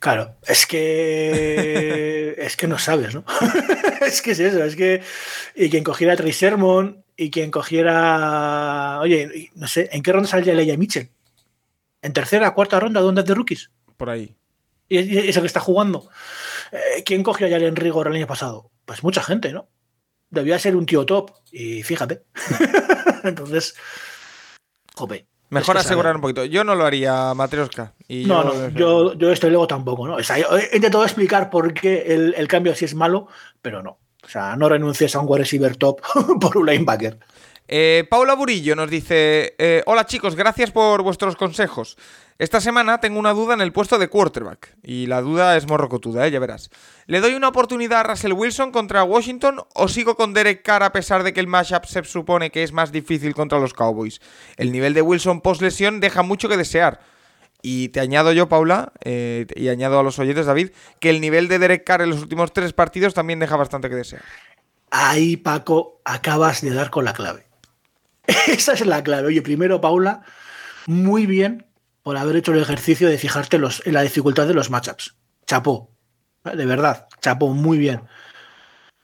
[0.00, 3.24] Claro, es que es que no sabes, ¿no?
[4.06, 5.00] es que es eso, es que
[5.54, 10.28] y quien cogiera a Trey Sermon y quien cogiera, oye, no sé, ¿en qué ronda
[10.28, 11.08] saldría Leia Mitchell?
[12.00, 13.70] ¿En tercera, cuarta ronda de ondas de rookies?
[13.96, 14.34] Por ahí.
[14.88, 16.08] Y y eso que está jugando.
[16.72, 18.70] Eh, ¿Quién cogió a Jalen Rigor el año pasado?
[18.84, 19.68] Pues mucha gente, ¿no?
[20.30, 22.22] Debía ser un tío top y fíjate.
[23.24, 23.74] Entonces,
[24.94, 25.26] jope.
[25.50, 26.16] Mejor Es que asegurar sabe.
[26.16, 26.44] un poquito.
[26.46, 27.92] Yo no lo haría, Matrioska.
[28.08, 30.14] Y No, yo- no, yo, yo esto luego tampoco, ¿no?
[30.16, 33.28] O sea, he intentado explicar por qué el, el cambio así es malo,
[33.60, 33.98] pero no.
[34.24, 36.00] O sea, no renuncies a un wide receiver top
[36.40, 37.18] por un linebacker.
[37.74, 41.96] Eh, Paula Burillo nos dice: eh, Hola chicos, gracias por vuestros consejos.
[42.38, 44.76] Esta semana tengo una duda en el puesto de quarterback.
[44.82, 46.30] Y la duda es morrocotuda, ¿eh?
[46.30, 46.68] ya verás.
[47.06, 50.92] ¿Le doy una oportunidad a Russell Wilson contra Washington o sigo con Derek Carr a
[50.92, 54.20] pesar de que el matchup se supone que es más difícil contra los Cowboys?
[54.58, 57.00] El nivel de Wilson post lesión deja mucho que desear.
[57.62, 61.48] Y te añado yo, Paula, eh, y añado a los oyentes, David, que el nivel
[61.48, 64.22] de Derek Carr en los últimos tres partidos también deja bastante que desear.
[64.90, 67.51] Ahí, Paco, acabas de dar con la clave.
[68.48, 69.28] Esa es la clave.
[69.28, 70.22] Oye, primero, Paula,
[70.86, 71.66] muy bien
[72.02, 75.16] por haber hecho el ejercicio de fijarte los, en la dificultad de los matchups.
[75.46, 75.90] Chapó.
[76.44, 78.02] De verdad, chapó muy bien.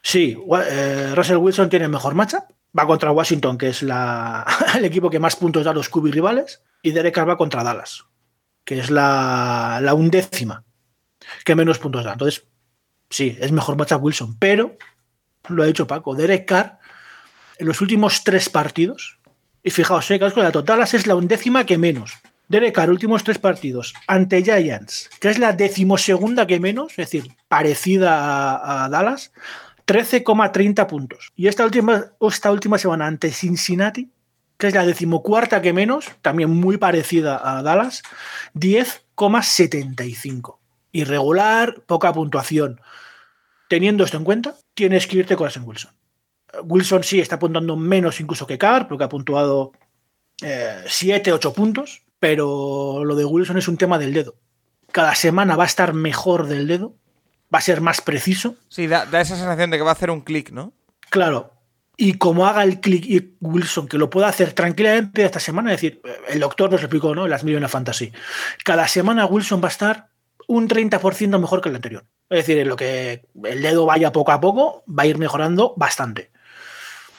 [0.02, 0.36] Sí,
[0.70, 2.44] eh, Russell Wilson tiene el mejor matchup.
[2.76, 6.12] Va contra Washington, que es la, el equipo que más puntos da a los QB
[6.12, 6.62] rivales.
[6.82, 8.04] Y Derek Carr va contra Dallas,
[8.64, 10.64] que es la, la undécima
[11.44, 12.12] que menos puntos da.
[12.12, 12.46] Entonces,
[13.10, 14.38] sí, es mejor matchup Wilson.
[14.38, 14.76] Pero,
[15.48, 16.78] lo ha dicho Paco, Derek Carr
[17.58, 19.17] en los últimos tres partidos,
[19.68, 22.14] y fijaos, eh, que la Dallas es la undécima que menos.
[22.48, 27.36] Derek Carr, últimos tres partidos ante Giants, que es la decimosegunda que menos, es decir,
[27.48, 29.30] parecida a, Dallas,
[29.86, 31.32] 13,30 puntos.
[31.36, 34.10] Y esta última, esta última semana ante Cincinnati,
[34.56, 38.02] que es la decimocuarta que menos, también muy parecida a Dallas,
[38.54, 40.56] 10,75.
[40.92, 42.80] Irregular, poca puntuación.
[43.68, 45.92] Teniendo esto en cuenta, tienes que irte con Russell Wilson.
[46.64, 49.72] Wilson sí está apuntando menos incluso que Carr, porque ha puntuado
[50.38, 54.36] 7, 8 puntos, pero lo de Wilson es un tema del dedo.
[54.92, 56.94] Cada semana va a estar mejor del dedo,
[57.52, 58.56] va a ser más preciso.
[58.68, 60.72] Sí, da, da esa sensación de que va a hacer un clic, ¿no?
[61.10, 61.52] Claro.
[61.96, 65.80] Y como haga el clic y Wilson, que lo pueda hacer tranquilamente esta semana, es
[65.80, 67.26] decir, el doctor nos lo explicó, ¿no?
[67.26, 68.12] Las Millionaire Fantasy.
[68.64, 70.08] Cada semana Wilson va a estar
[70.46, 72.04] un 30% mejor que el anterior.
[72.30, 75.74] Es decir, en lo que el dedo vaya poco a poco, va a ir mejorando
[75.76, 76.30] bastante.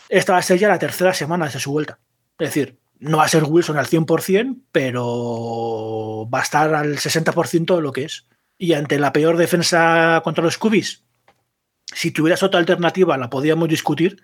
[0.09, 1.99] Esta va a ser ya la tercera semana desde su vuelta.
[2.39, 7.75] Es decir, no va a ser Wilson al 100%, pero va a estar al 60%
[7.75, 8.25] de lo que es.
[8.57, 11.03] Y ante la peor defensa contra los Cubis,
[11.93, 14.21] si tuvieras otra alternativa la podíamos discutir,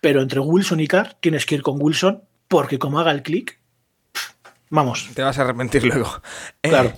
[0.00, 3.58] pero entre Wilson y Carr tienes que ir con Wilson porque como haga el clic,
[4.68, 5.08] vamos.
[5.14, 6.20] Te vas a arrepentir luego.
[6.62, 6.92] Eh, Claro.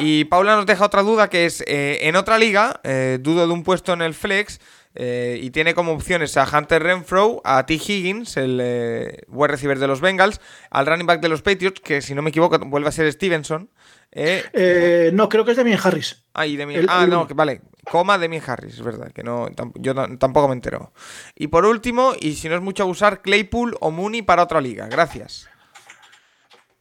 [0.00, 3.52] y Paula nos deja otra duda que es, eh, en otra liga, eh, dudo de
[3.52, 4.60] un puesto en el flex
[4.94, 7.74] eh, y tiene como opciones a Hunter Renfro, a T.
[7.74, 12.00] Higgins, el eh, wide receiver de los Bengals, al running back de los Patriots, que
[12.00, 13.70] si no me equivoco vuelve a ser Stevenson.
[14.12, 16.22] eh, Eh, no, creo que es Damien Harris.
[16.34, 17.62] Ah, y Demi- El- ah, el- no, que vale.
[17.90, 20.92] Coma Demi Harris, es verdad, que no, yo tam- tampoco me entero.
[21.34, 24.86] Y por último, y si no es mucho abusar, Claypool o Mooney para otra liga.
[24.86, 25.48] Gracias.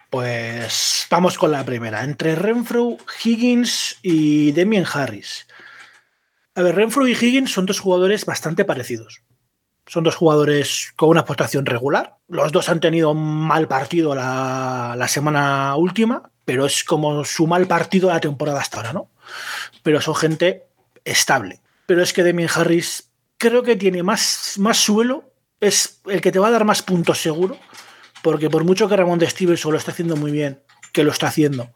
[0.10, 2.04] Pues vamos con la primera.
[2.04, 5.48] Entre Renfro, Higgins y Damien Harris.
[6.56, 9.24] A ver, Renfro y Higgins son dos jugadores bastante parecidos.
[9.88, 12.18] Son dos jugadores con una aportación regular.
[12.28, 17.68] Los dos han tenido un mal partido la, semana última, pero es como su mal
[17.68, 19.10] partido de la temporada hasta ahora, ¿no?
[19.82, 20.64] Pero son gente
[21.04, 21.60] estable.
[21.86, 26.40] Pero es que Damien Harris creo que tiene más, más suelo, es el que te
[26.40, 27.58] va a dar más puntos seguro,
[28.22, 30.62] porque por mucho que Ramón de Stevenson lo está haciendo muy bien,
[30.94, 31.74] que lo está haciendo,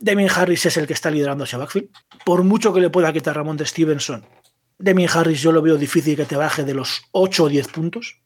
[0.00, 1.90] Damien Harris es el que está liderando ese backfield.
[2.24, 4.24] Por mucho que le pueda quitar Ramón de Stevenson,
[4.78, 8.22] Damien Harris yo lo veo difícil que te baje de los 8 o 10 puntos.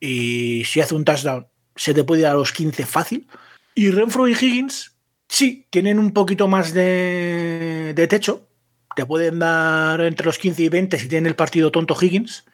[0.00, 3.28] Y si hace un touchdown, se te puede ir a los 15 fácil.
[3.76, 4.96] Y Renfro y Higgins,
[5.28, 8.48] sí, tienen un poquito más de, de techo.
[8.96, 12.44] Te pueden dar entre los 15 y 20 si tienen el partido tonto Higgins.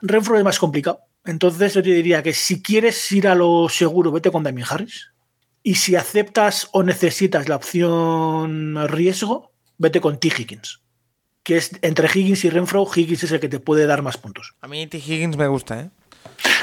[0.00, 1.00] Renfro es más complicado.
[1.24, 5.11] Entonces yo te diría que si quieres ir a lo seguro, vete con Damien Harris.
[5.62, 10.28] Y si aceptas o necesitas la opción riesgo, vete con T.
[10.28, 10.80] Higgins.
[11.42, 14.54] Que es entre Higgins y Renfro, Higgins es el que te puede dar más puntos.
[14.60, 14.98] A mí T.
[14.98, 15.90] Higgins me gusta, ¿eh?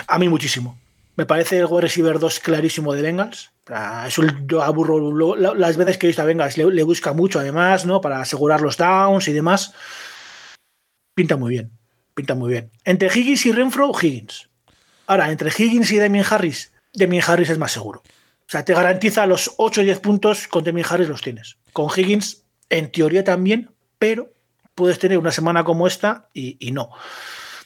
[0.07, 0.77] A mí muchísimo.
[1.15, 3.51] Me parece el wide receiver 2 clarísimo de Bengals.
[4.07, 6.57] Eso yo aburro las veces que he visto a Bengals.
[6.57, 7.99] Le, le busca mucho además, ¿no?
[8.01, 9.73] Para asegurar los downs y demás.
[11.13, 11.71] Pinta muy bien.
[12.13, 12.71] Pinta muy bien.
[12.85, 14.49] Entre Higgins y Renfro, Higgins.
[15.07, 18.01] Ahora, entre Higgins y Damien Harris, Damien Harris es más seguro.
[18.51, 21.57] Sea, te garantiza los 8 o 10 puntos con Demi Harris los tienes.
[21.73, 24.31] Con Higgins, en teoría también, pero
[24.75, 26.89] puedes tener una semana como esta y, y no.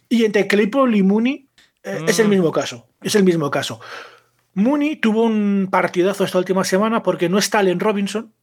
[0.09, 1.47] Y entre Claypool y Mooney
[1.83, 2.31] eh, es el Mm.
[2.31, 2.87] mismo caso.
[3.01, 3.79] Es el mismo caso.
[4.55, 8.33] Mooney tuvo un partidazo esta última semana porque no está Allen Robinson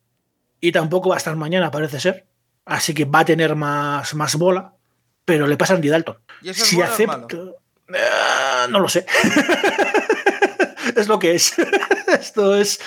[0.60, 2.26] y tampoco va a estar mañana, parece ser.
[2.64, 4.74] Así que va a tener más, más bola,
[5.24, 6.18] pero le pasa a Andy Dalton.
[6.42, 7.56] ¿Y eso es si o acepto.
[7.88, 9.06] Eh, no lo sé.
[10.96, 11.54] es lo que es.
[12.20, 12.80] Esto es.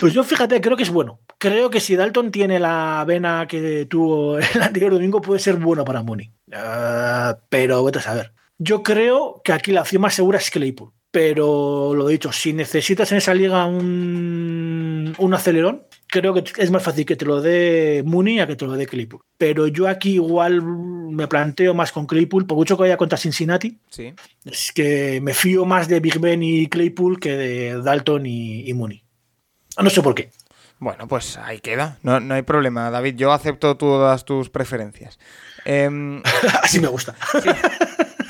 [0.00, 1.20] Pues yo fíjate, creo que es bueno.
[1.38, 5.84] Creo que si Dalton tiene la vena que tuvo el anterior domingo, puede ser bueno
[5.84, 6.32] para Mooney.
[6.50, 8.32] Eh, pero vete a saber.
[8.58, 10.92] Yo creo que aquí la opción más segura es Claypool.
[11.16, 16.82] Pero lo dicho, si necesitas en esa liga un, un acelerón, creo que es más
[16.82, 19.22] fácil que te lo dé Mooney a que te lo dé Claypool.
[19.38, 23.78] Pero yo aquí igual me planteo más con Claypool, por mucho que vaya contra Cincinnati,
[23.88, 24.12] Sí.
[24.44, 28.74] es que me fío más de Big Ben y Claypool que de Dalton y, y
[28.74, 29.02] Mooney.
[29.82, 30.28] No sé por qué.
[30.78, 31.96] Bueno, pues ahí queda.
[32.02, 33.14] No, no hay problema, David.
[33.16, 35.18] Yo acepto todas tus preferencias.
[35.64, 36.22] Em,
[36.62, 37.14] Así me gusta.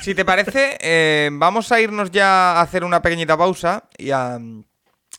[0.07, 4.39] Si te parece, eh, vamos a irnos ya a hacer una pequeñita pausa y a
[4.39, 4.63] mm,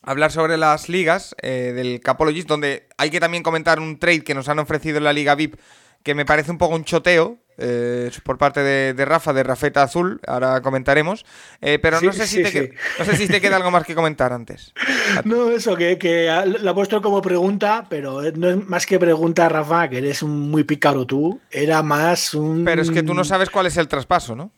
[0.03, 4.33] hablar sobre las ligas eh, del Capologist, donde hay que también comentar un trade que
[4.35, 5.57] nos han ofrecido en la Liga VIP
[6.03, 7.37] que me parece un poco un choteo.
[7.59, 11.27] eh, por parte de, de Rafa, de Rafeta Azul, ahora comentaremos.
[11.61, 12.55] Eh, pero no, Sí, sé si sí, te, sí.
[12.55, 14.73] que- no sé si te queda algo más que comentar antes.
[15.25, 16.27] No, eso, que, que
[16.61, 20.51] la he puesto como pregunta, pero no es más que pregunta, Rafa, que eres un
[20.51, 21.41] muy pícaro tú.
[21.51, 22.65] Era más un.
[22.65, 24.51] Pero es que tú no sabes cuál es el traspaso, ¿no?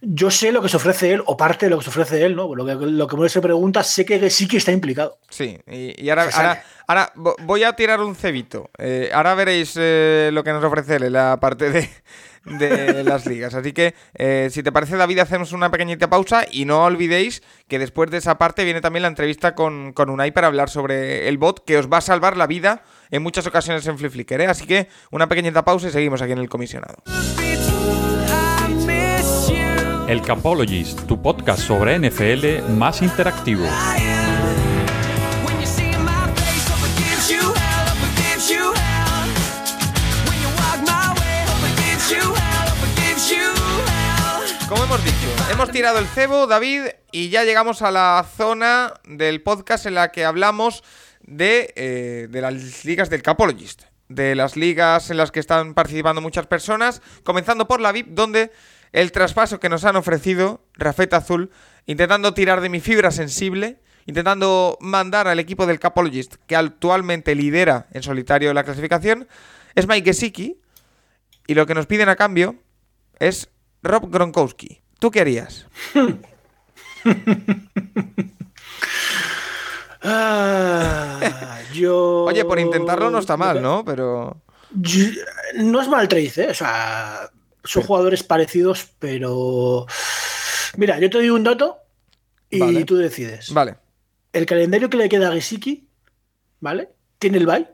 [0.00, 2.36] Yo sé lo que se ofrece él, o parte de lo que se ofrece él,
[2.36, 2.54] ¿no?
[2.54, 5.18] Lo que, lo que me se pregunta, sé que sí que está implicado.
[5.28, 8.70] Sí, y, y ahora, ahora, ahora vo- voy a tirar un cebito.
[8.78, 11.88] Eh, ahora veréis eh, lo que nos ofrece él, la parte de,
[12.44, 13.54] de las ligas.
[13.54, 17.78] Así que, eh, si te parece, David, hacemos una pequeñita pausa y no olvidéis que
[17.78, 21.38] después de esa parte viene también la entrevista con, con Unai para hablar sobre el
[21.38, 24.40] bot que os va a salvar la vida en muchas ocasiones en Flip Flicker.
[24.40, 24.46] ¿eh?
[24.46, 26.96] Así que, una pequeñita pausa y seguimos aquí en el comisionado.
[30.08, 33.66] El Capologist, tu podcast sobre NFL más interactivo.
[44.68, 45.16] Como hemos dicho,
[45.50, 50.12] hemos tirado el cebo, David, y ya llegamos a la zona del podcast en la
[50.12, 50.84] que hablamos
[51.22, 53.82] de, eh, de las ligas del Capologist.
[54.08, 58.52] De las ligas en las que están participando muchas personas, comenzando por la VIP, donde
[58.92, 61.50] el traspaso que nos han ofrecido, Rafeta Azul,
[61.86, 67.86] intentando tirar de mi fibra sensible, intentando mandar al equipo del Capologist, que actualmente lidera
[67.92, 69.26] en solitario la clasificación,
[69.74, 70.60] es Mike Gesicki,
[71.46, 72.56] y lo que nos piden a cambio
[73.18, 73.48] es
[73.82, 74.80] Rob Gronkowski.
[74.98, 75.66] ¿Tú qué harías?
[80.28, 82.24] Ah, yo.
[82.24, 83.84] Oye, por intentarlo no está mal, ¿no?
[83.84, 84.40] Pero.
[84.72, 85.10] Yo-
[85.54, 86.48] No es mal trade, ¿eh?
[86.50, 87.30] O sea,
[87.66, 89.86] son jugadores parecidos, pero.
[90.76, 91.78] Mira, yo te doy un dato
[92.50, 92.84] y Vale.
[92.84, 93.52] tú decides.
[93.52, 93.76] Vale.
[94.32, 95.88] El calendario que le queda a Gesicki,
[96.60, 96.90] ¿vale?
[97.18, 97.68] Tiene el bye,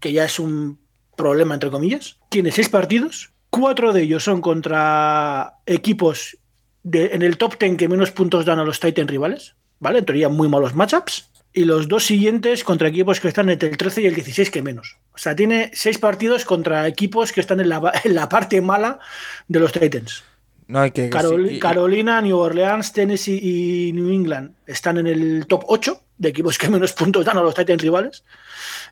[0.00, 0.78] que ya es un
[1.16, 2.18] problema, entre comillas.
[2.28, 3.30] Tiene seis partidos.
[3.50, 6.36] Cuatro de ellos son contra equipos
[6.82, 10.00] de- en el top 10 que menos puntos dan a los Titan rivales, ¿vale?
[10.00, 11.30] En teoría, muy malos matchups.
[11.58, 14.62] Y los dos siguientes contra equipos que están entre el 13 y el 16 que
[14.62, 14.96] menos.
[15.12, 19.00] O sea, tiene seis partidos contra equipos que están en la, en la parte mala
[19.48, 20.22] de los Titans.
[20.68, 21.10] No hay que.
[21.10, 26.00] Carol- sí, y- Carolina, New Orleans, Tennessee y New England están en el top 8
[26.18, 28.22] de equipos que menos puntos dan a los Titans rivales.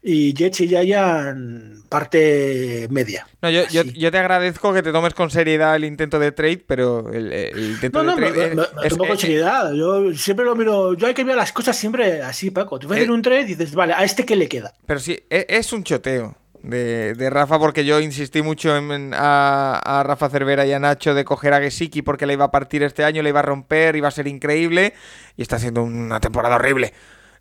[0.03, 3.27] Y Jets y Giants parte media.
[3.43, 3.93] No, yo, yo- Así.
[3.93, 7.59] yo te agradezco que te tomes con seriedad el intento de trade, pero el, el
[7.73, 8.55] intento No, no, de me, trade.
[8.55, 9.73] me- es- me es- tomo con es- seriedad.
[9.73, 10.95] Yo siempre lo miro.
[10.95, 12.79] Yo hay que ver las cosas siempre así, Paco.
[12.79, 13.13] Tú vas a hacer Eh.
[13.13, 14.73] un trade y dices, vale, ¿a este qué le queda?
[14.87, 16.37] pero sí, e- es, un choteo.
[16.69, 20.81] De, de Rafa, porque yo insistí mucho en, en- a, a Rafa Cervera y a
[20.81, 23.43] Nacho de coger a Gesicki porque le iba a partir este año, le iba a
[23.45, 24.93] romper, iba a ser increíble.
[25.37, 26.93] Y está siendo una temporada horrible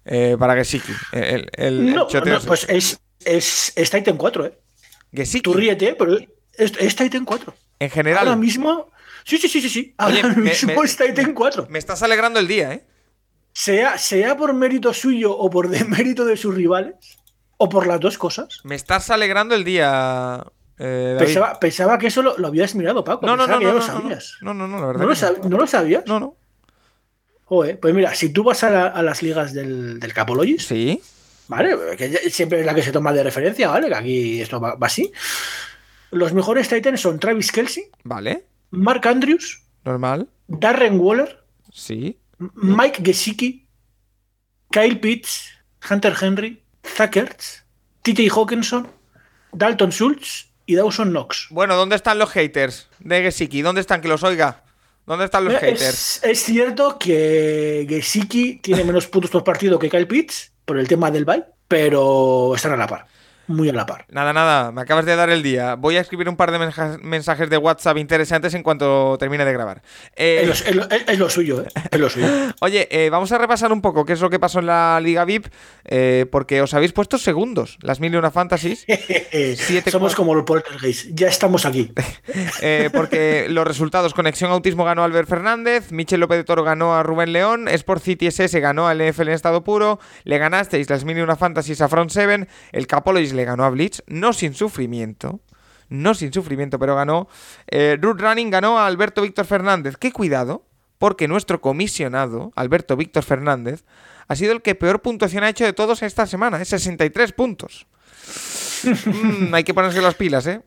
[0.05, 0.91] eh, para Gesicki.
[1.11, 4.59] El, el- el No, es- pues es, es, es Titan 4, ¿eh?
[5.11, 6.17] Gesicki, Tú ríete, pero
[6.53, 7.51] es, es Titan 4.
[7.79, 8.27] en general.
[8.27, 8.91] Ahora mismo.
[9.23, 9.69] Sí, sí, sí, sí.
[9.69, 9.95] sí.
[9.97, 11.65] Ahora Oye, mismo me- es Titan 4.
[11.71, 12.83] Me estás alegrando el día, ¿eh?
[13.53, 16.93] sea, sea por mérito suyo o por demérito de sus rivales,
[17.57, 18.59] o por las dos cosas.
[18.63, 20.43] Me estás alegrando el día,
[20.77, 21.15] eh.
[21.19, 23.25] Pensaba, pensaba que eso lo, lo habías mirado, Paco.
[23.25, 24.37] No, no, no, no, lo sabías.
[24.41, 25.49] no, no, no, la verdad ¿No, lo no.
[25.49, 26.03] ¿No lo sabías?
[26.05, 26.35] No, no.
[27.45, 30.99] Joder, pues mira, si tú vas a, la- a las ligas del, del Capologis, Sí.
[31.47, 31.75] ¿vale?
[31.97, 33.87] Que siempre es la que se toma de referencia, ¿vale?
[33.87, 35.11] Que aquí esto va, va así.
[36.11, 38.45] Los mejores Titans son Travis Kelsey, Vale.
[38.71, 40.27] Mark Andrews, Normal.
[40.47, 42.19] Darren Waller, Sí.
[42.39, 43.67] Mike Gesicki,
[44.71, 45.51] Kyle Pitts,
[45.89, 47.65] Hunter Henry, Zuckerts,
[48.03, 48.87] TJ Hawkinson,
[49.51, 51.47] Dalton Schultz y Dawson Knox.
[51.49, 53.61] Bueno, ¿dónde están los haters de Gesicki?
[53.61, 54.01] ¿Dónde están?
[54.01, 54.63] Que los oiga.
[55.05, 55.83] ¿Dónde están los haters?
[55.83, 60.87] Es, es cierto que Gesicki tiene menos puntos por partido que Kyle Pitts por el
[60.87, 63.05] tema del bye, pero están a la par.
[63.47, 64.05] Muy a la par.
[64.09, 65.75] Nada, nada, me acabas de dar el día.
[65.75, 69.81] Voy a escribir un par de mensajes de WhatsApp interesantes en cuanto termine de grabar.
[70.15, 71.67] Eh, Es, lo, es lo- es lo suyo, ¿eh?
[71.91, 72.27] Es lo suyo.
[72.61, 75.25] Oye, eh, vamos a repasar un poco qué es lo que pasó en la Liga
[75.25, 75.47] VIP,
[75.85, 78.85] eh, porque os habéis puesto segundos, las mil y una fantasies,
[79.55, 80.17] Siete, Somos cuatro.
[80.17, 81.07] como los poltergeist.
[81.13, 81.91] Ya estamos aquí.
[82.93, 87.03] porque los resultados, Conexión Autismo ganó a Albert Fernández, Michel López de Toro ganó a
[87.03, 91.17] Rubén León, Sport City SS ganó al NFL en estado puro, le ganasteis las mil
[91.17, 95.41] y una fantasies a Front 7, el Capologis le ganó a Blitz, no sin sufrimiento.
[95.89, 97.27] No sin sufrimiento, pero ganó.
[97.67, 99.97] Eh, Root Running ganó a Alberto Víctor Fernández.
[99.97, 100.65] Qué cuidado,
[100.97, 103.83] porque nuestro comisionado, Alberto Víctor Fernández,
[104.27, 107.85] ha sido el que peor puntuación ha hecho de todos esta semana, es 63 puntos.
[109.05, 110.61] Mm, hay que ponerse las pilas, ¿eh?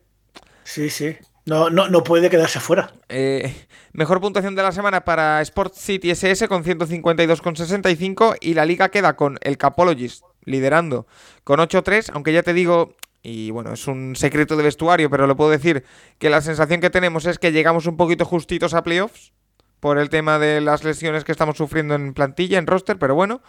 [0.63, 1.17] Sí, sí.
[1.45, 2.93] No, no, no puede quedarse fuera.
[3.09, 3.53] Eh,
[3.93, 9.15] mejor puntuación de la semana para Sport City SS con 152,65 y la liga queda
[9.15, 11.07] con el Capologist liderando
[11.43, 15.35] con 8-3, aunque ya te digo, y bueno, es un secreto de vestuario, pero lo
[15.35, 15.83] puedo decir,
[16.17, 19.33] que la sensación que tenemos es que llegamos un poquito justitos a playoffs
[19.79, 23.41] por el tema de las lesiones que estamos sufriendo en plantilla, en roster, pero bueno.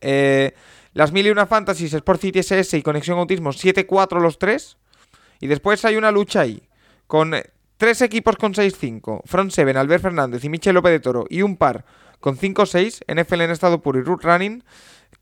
[0.00, 0.54] Eh,
[0.92, 4.76] las mil y una fantasies, Sport City SS y Conexión Autismo 7-4 los tres.
[5.40, 6.62] Y después hay una lucha ahí
[7.06, 7.34] con
[7.76, 11.56] tres equipos con 6-5, Front 7, Albert Fernández y Michel López de Toro, y un
[11.56, 11.84] par
[12.20, 14.64] con 5-6, NFL en estado puro y Root Running,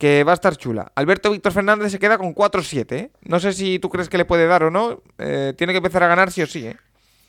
[0.02, 0.90] que va a estar chula.
[0.96, 3.12] Alberto Víctor Fernández se queda con 4-7, ¿eh?
[3.22, 6.02] No sé si tú crees que le puede dar o no, eh, tiene que empezar
[6.02, 6.76] a ganar sí o sí, ¿eh?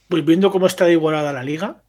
[0.09, 1.83] Pues viendo cómo está igualada la liga,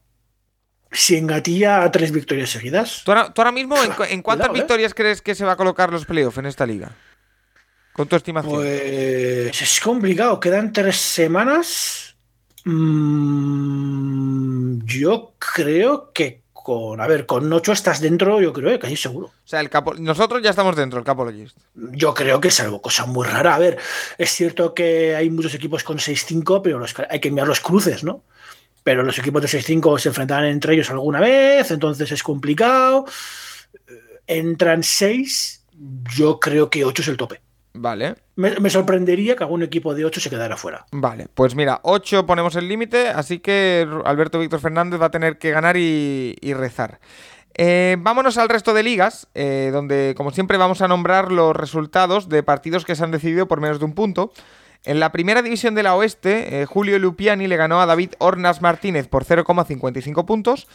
[0.92, 4.48] si engatilla a tres victorias seguidas, ¿Tú ahora, tú ahora mismo en, cu- en cuántas
[4.48, 4.60] Cuidado, ¿eh?
[4.60, 6.90] victorias crees que se va a colocar los playoffs en esta liga?
[7.94, 8.52] Con tu estimación.
[8.54, 10.38] pues es complicado.
[10.38, 12.14] Quedan tres semanas.
[13.54, 18.96] Mm, yo creo que con, a ver, con ocho estás dentro, yo creo, eh, casi
[18.96, 19.26] seguro.
[19.26, 21.56] O sea, el capo- nosotros ya estamos dentro, el Capologist.
[21.74, 23.54] Yo creo que es algo cosa muy rara.
[23.54, 23.76] A ver,
[24.16, 28.02] es cierto que hay muchos equipos con 6-5, pero los- hay que mirar los cruces,
[28.02, 28.22] ¿no?
[28.82, 33.04] Pero los equipos de 6-5 se enfrentarán entre ellos alguna vez, entonces es complicado.
[33.86, 35.64] Eh, Entran 6,
[36.16, 37.42] yo creo que 8 es el tope.
[37.74, 38.14] Vale.
[38.36, 40.86] Me, me sorprendería que algún equipo de 8 se quedara fuera.
[40.92, 45.38] Vale, pues mira, 8 ponemos el límite, así que Alberto Víctor Fernández va a tener
[45.38, 47.00] que ganar y, y rezar.
[47.56, 52.28] Eh, vámonos al resto de ligas, eh, donde como siempre vamos a nombrar los resultados
[52.28, 54.32] de partidos que se han decidido por menos de un punto.
[54.84, 58.60] En la primera división de la Oeste, eh, Julio Lupiani le ganó a David Hornas
[58.60, 60.66] Martínez por 0,55 puntos.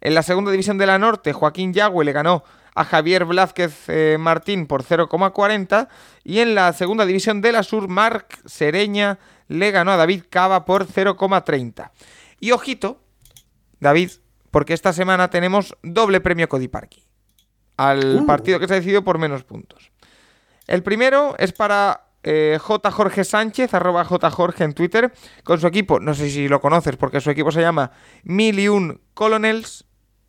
[0.00, 2.44] En la segunda división de la Norte, Joaquín Yagüe le ganó
[2.78, 5.88] a Javier Blázquez eh, Martín por 0,40.
[6.24, 9.18] Y en la segunda división de la Sur, Marc Sereña
[9.48, 11.90] le ganó a David Cava por 0,30.
[12.40, 13.00] Y ojito,
[13.80, 14.10] David,
[14.50, 17.04] porque esta semana tenemos doble premio Codiparqui
[17.76, 18.26] al Uh.
[18.26, 19.90] partido que se ha decidido por menos puntos.
[20.66, 22.90] El primero es para eh, J.
[22.90, 24.30] Jorge Sánchez, arroba J.
[24.30, 25.12] Jorge en Twitter,
[25.44, 27.92] con su equipo, no sé si lo conoces porque su equipo se llama
[28.24, 29.84] Mil y Un Colonels.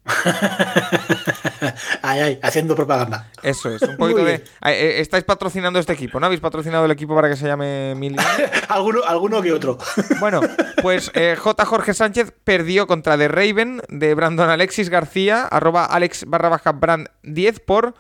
[2.02, 3.30] Ay, ay, haciendo propaganda.
[3.44, 4.44] Eso es, un poquito de...
[4.66, 6.26] Eh, estáis patrocinando este equipo, ¿no?
[6.26, 8.16] ¿Habéis patrocinado el equipo para que se llame Mil
[8.70, 9.78] alguno, alguno que otro.
[10.20, 10.42] Bueno,
[10.82, 11.66] pues eh, J.
[11.66, 17.08] Jorge Sánchez perdió contra The Raven de Brandon Alexis García, arroba Alex barra baja brand
[17.24, 17.94] 10 por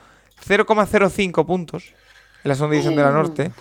[0.47, 1.93] 0,05 puntos
[2.43, 3.51] en la segunda división de la Norte.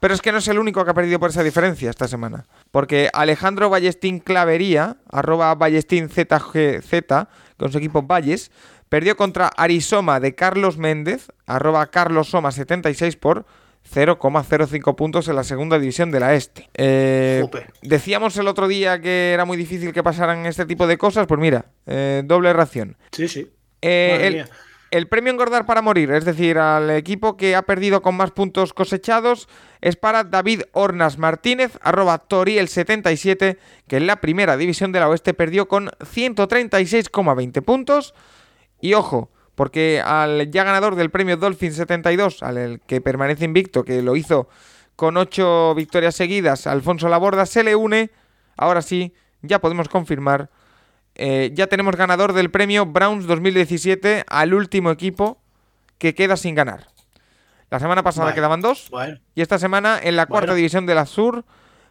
[0.00, 2.44] Pero es que no es el único que ha perdido por esa diferencia esta semana.
[2.70, 7.26] Porque Alejandro Ballestín Clavería, arroba Ballestín ZGZ,
[7.56, 8.50] con su equipo Valles,
[8.88, 13.46] perdió contra Arisoma de Carlos Méndez, arroba carlosoma76 por
[13.94, 16.68] 0,05 puntos en la segunda división de la Este.
[16.74, 17.44] Eh,
[17.82, 21.40] decíamos el otro día que era muy difícil que pasaran este tipo de cosas, pues
[21.40, 22.96] mira, eh, doble ración.
[23.12, 23.48] Sí, sí.
[23.82, 24.48] Eh, el.
[24.90, 28.72] El premio engordar para morir, es decir, al equipo que ha perdido con más puntos
[28.72, 29.48] cosechados,
[29.80, 33.58] es para David Hornas Martínez, arroba Toriel77,
[33.88, 38.14] que en la primera división de la Oeste perdió con 136,20 puntos.
[38.80, 43.84] Y ojo, porque al ya ganador del premio Dolphin 72, al el que permanece invicto,
[43.84, 44.48] que lo hizo
[44.94, 48.10] con 8 victorias seguidas, Alfonso Laborda, se le une,
[48.56, 49.12] ahora sí,
[49.42, 50.50] ya podemos confirmar,
[51.16, 55.40] eh, ya tenemos ganador del premio Browns 2017 al último equipo
[55.98, 56.88] que queda sin ganar.
[57.70, 60.56] La semana pasada quedaban dos Bueno, y esta semana en la cuarta Bueno.
[60.56, 61.44] división de la Sur,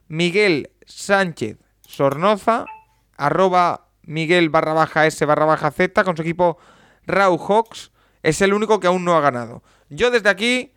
[0.07, 2.65] Miguel Sánchez Sornoza,
[3.17, 6.57] arroba Miguel barra baja S barra baja Z con su equipo
[7.07, 7.91] Raw Hawks,
[8.23, 9.63] es el único que aún no ha ganado.
[9.89, 10.71] Yo desde aquí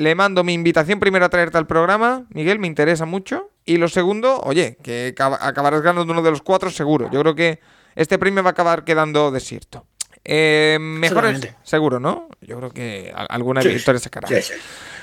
[0.00, 3.50] le mando mi invitación primero a traerte al programa, Miguel, me interesa mucho.
[3.64, 7.10] Y lo segundo, oye, que acaba- acabarás ganando uno de los cuatro seguro.
[7.12, 7.60] Yo creo que
[7.94, 9.86] este premio va a acabar quedando desierto.
[10.24, 12.28] Eh, mejores, seguro, ¿no?
[12.40, 14.28] Yo creo que alguna Sí, victoria sacará.
[14.28, 14.54] sí, sí.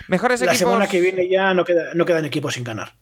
[0.07, 0.59] Mejores La equipos.
[0.71, 2.93] semana que viene ya no, queda, no quedan equipos sin ganar.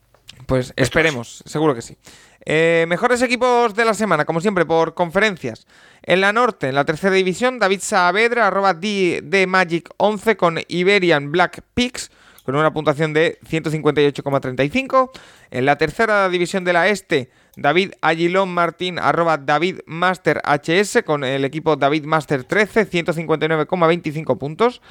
[0.47, 1.97] Pues esperemos, seguro que sí.
[2.45, 5.65] Eh, mejores equipos de la semana, como siempre, por conferencias.
[6.03, 10.59] En la norte, en la tercera división, David Saavedra, arroba D, D Magic 11 con
[10.67, 12.11] Iberian Black Peaks,
[12.43, 15.09] con una puntuación de 158,35.
[15.49, 21.23] En la tercera división de la este, David Aguilón Martín, arroba David Master HS, con
[21.23, 24.81] el equipo David Master 13, 159,25 puntos.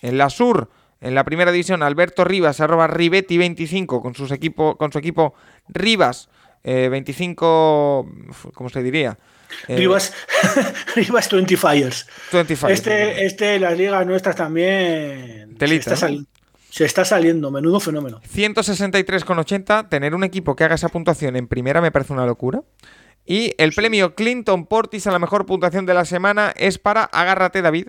[0.00, 0.70] En la sur,
[1.04, 5.34] en la primera división, Alberto Rivas, arroba Ribetti25, con, sus equipo, con su equipo
[5.68, 6.30] Rivas,
[6.64, 8.10] eh, 25,
[8.54, 9.18] ¿cómo se diría?
[9.68, 10.14] Eh, Rivas,
[10.96, 12.06] Rivas 20 Fires.
[12.32, 12.72] 25.
[12.72, 15.56] Este, este, las ligas nuestras también.
[15.58, 15.96] se está,
[16.70, 18.22] se está saliendo, menudo fenómeno.
[18.22, 19.90] 163,80.
[19.90, 22.62] Tener un equipo que haga esa puntuación en primera me parece una locura.
[23.26, 27.60] Y el premio Clinton Portis a la mejor puntuación de la semana es para Agárrate
[27.60, 27.88] David.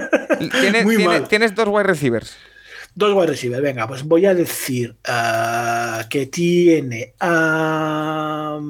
[0.60, 1.26] Tienes, Muy mal.
[1.26, 2.36] tienes dos wide receivers.
[2.94, 3.60] Dos wide receiver.
[3.60, 8.60] Venga, pues voy a decir ah, que tiene a.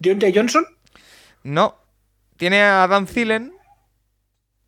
[0.00, 0.64] Deontay Johnson.
[1.42, 1.76] No.
[2.38, 3.52] Tiene a Dan Thielen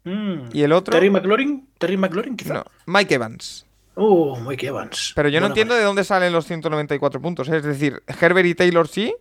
[0.05, 0.49] Mm.
[0.53, 0.93] y el otro.
[0.93, 1.69] Terry McLaurin.
[1.79, 2.55] Terry McLaurin, quizá.
[2.55, 3.67] No, Mike Evans.
[3.95, 5.13] Uh, Mike Evans.
[5.15, 7.49] Pero yo no entiendo de dónde salen los 194 puntos.
[7.49, 7.59] ¿eh?
[7.59, 9.15] Es decir, Herbert y Taylor sí,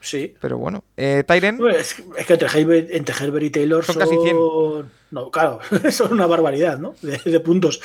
[0.00, 0.34] Sí.
[0.40, 0.82] pero bueno.
[0.96, 4.02] Eh, Tyren, Es, es que entre Herbert, entre Herbert y Taylor Son son.
[4.02, 4.36] casi 100.
[5.12, 5.60] No, claro,
[5.90, 6.94] son una barbaridad, ¿no?
[7.02, 7.80] De, de puntos.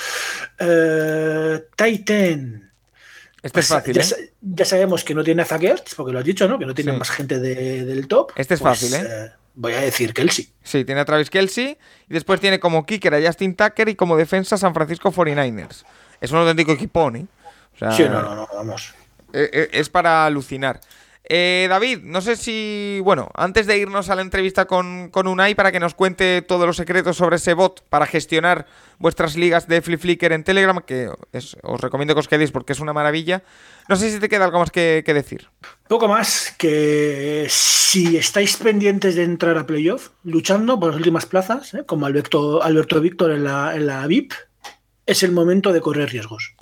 [0.59, 2.71] Eh, Titan.
[3.43, 4.31] este es Pues, fácil, ya, ¿eh?
[4.41, 5.45] ya sabemos que no tiene a
[5.95, 6.57] porque lo has dicho, ¿no?
[6.57, 6.97] Que no tiene Sí.
[6.97, 8.31] más gente de- del top.
[8.35, 9.31] Este es Pues, fácil, ¿eh?
[9.55, 10.49] Voy a decir Kelsey.
[10.63, 11.77] Sí, tiene a Travis Kelsey.
[12.09, 15.83] Y después tiene como kicker a Justin Tucker y como defensa a San Francisco 49ers.
[16.21, 17.25] Es un auténtico equipón, ¿eh?
[17.75, 18.93] O sea, Sí, no, no, no, vamos.
[19.33, 20.79] eh, eh, es para alucinar.
[21.27, 22.99] Eh, David, no sé si.
[23.03, 26.67] Bueno, antes de irnos a la entrevista con, con Unai para que nos cuente todos
[26.67, 28.67] los secretos sobre ese bot para gestionar
[28.99, 31.09] vuestras ligas de Flip Flicker en Telegram, que
[31.63, 33.43] os recomiendo que os quedéis porque es una maravilla.
[33.89, 35.47] No sé si te queda algo más que, que decir.
[35.87, 41.73] Poco más que si estáis pendientes de entrar a playoff, luchando por las últimas plazas,
[41.73, 41.83] ¿eh?
[41.85, 44.33] como Alberto, Alberto Víctor en la, en la VIP,
[45.05, 46.55] es el momento de correr riesgos.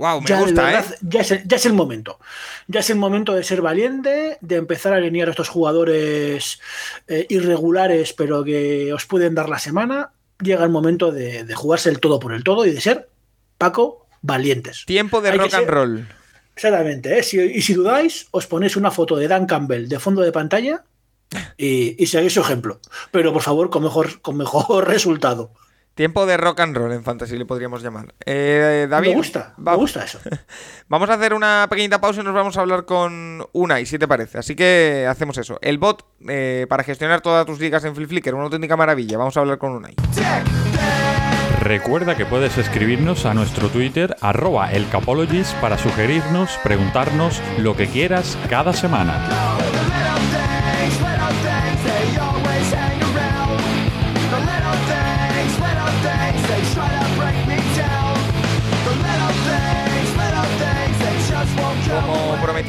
[0.00, 0.96] Wow, me ya, gusta, verdad, ¿eh?
[1.02, 2.18] ya, es, el- ya es el momento.
[2.68, 6.58] Ya es el momento de ser valiente, de empezar a alinear a estos jugadores
[7.06, 10.12] eh, irregulares, pero que os pueden dar la semana.
[10.42, 13.10] Llega el momento de, de jugarse el todo por el todo y de ser,
[13.58, 14.84] Paco, valientes.
[14.86, 16.08] Tiempo de Hay rock and ser- roll.
[16.56, 17.22] Exactamente, ¿eh?
[17.22, 20.82] Si- y si dudáis, os ponéis una foto de Dan Campbell de fondo de pantalla
[21.58, 22.80] y, y seguís su ejemplo.
[23.10, 25.52] Pero por favor, con mejor, con mejor resultado.
[26.00, 28.14] Tiempo de rock and roll en fantasy le podríamos llamar.
[28.24, 30.18] Eh, David, me gusta, me gusta eso.
[30.88, 34.08] Vamos a hacer una pequeñita pausa y nos vamos a hablar con Unai, si te
[34.08, 34.38] parece.
[34.38, 35.58] Así que hacemos eso.
[35.60, 39.18] El bot eh, para gestionar todas tus ligas en Flip Flicker, una auténtica maravilla.
[39.18, 39.94] Vamos a hablar con Unai.
[41.60, 48.38] Recuerda que puedes escribirnos a nuestro Twitter, arroba elcapologist, para sugerirnos, preguntarnos lo que quieras
[48.48, 49.59] cada semana.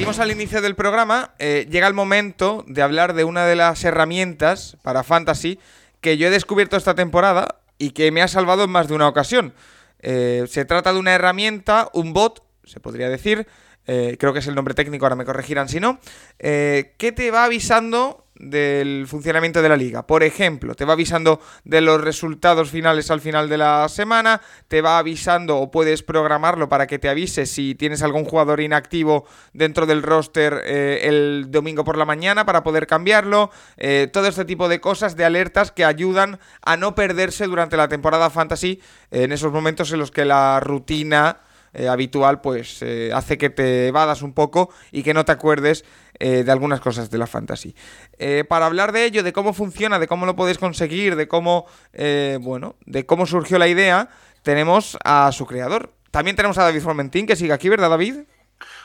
[0.02, 3.84] Prometimos al inicio del programa, eh, llega el momento de hablar de una de las
[3.84, 5.60] herramientas para Fantasy
[6.00, 9.08] que yo he descubierto esta temporada y que me ha salvado en más de una
[9.08, 9.54] ocasión.
[10.00, 13.46] Eh, se trata de una herramienta, un bot, se podría decir,
[13.86, 16.00] eh, creo que es el nombre técnico, ahora me corregirán si no,
[16.40, 20.08] que te va avisando del funcionamiento de la liga.
[20.08, 24.82] Por ejemplo, te va avisando de los resultados finales al final de la semana, te
[24.82, 29.86] va avisando o puedes programarlo para que te avise si tienes algún jugador inactivo dentro
[29.86, 34.68] del roster eh, el domingo por la mañana para poder cambiarlo, eh, todo este tipo
[34.68, 38.82] de cosas, de alertas que ayudan a no perderse durante la temporada fantasy
[39.12, 41.42] en esos momentos en los que la rutina
[41.74, 42.84] eh, habitual, pues
[43.14, 45.86] hace que te evadas un poco y que no te acuerdes
[46.24, 47.76] eh, de algunas cosas de la fantasy.
[48.20, 51.66] Eh, para hablar de ello, de cómo funciona, de cómo lo podéis conseguir, de cómo,
[51.94, 54.08] eh, bueno, de cómo surgió la idea,
[54.44, 55.92] tenemos a su creador.
[56.12, 58.18] También tenemos a David Formentín, que sigue aquí, ¿verdad, David?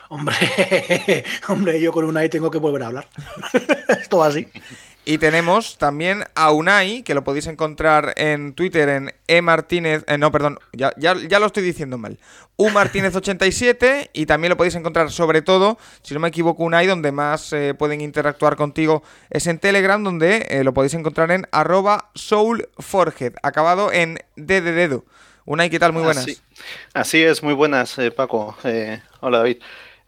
[0.09, 0.35] Hombre,
[1.47, 3.07] hombre, yo con Unai tengo que volver a hablar.
[4.01, 4.47] Esto así.
[5.09, 10.17] Y tenemos también a Unai, que lo podéis encontrar en Twitter en E Martínez, eh,
[10.17, 12.19] no, perdón, ya, ya, ya lo estoy diciendo mal.
[12.57, 16.87] U Martínez 87 y también lo podéis encontrar sobre todo, si no me equivoco, Unai,
[16.87, 21.47] donde más eh, pueden interactuar contigo es en Telegram, donde eh, lo podéis encontrar en
[21.53, 25.05] arroba soulforged, acabado en D de dedo.
[25.45, 25.93] Unai, ¿qué tal?
[25.93, 26.23] Muy buenas.
[26.23, 26.37] Así,
[26.93, 28.57] así es, muy buenas, eh, Paco.
[28.65, 29.59] Eh, hola, David.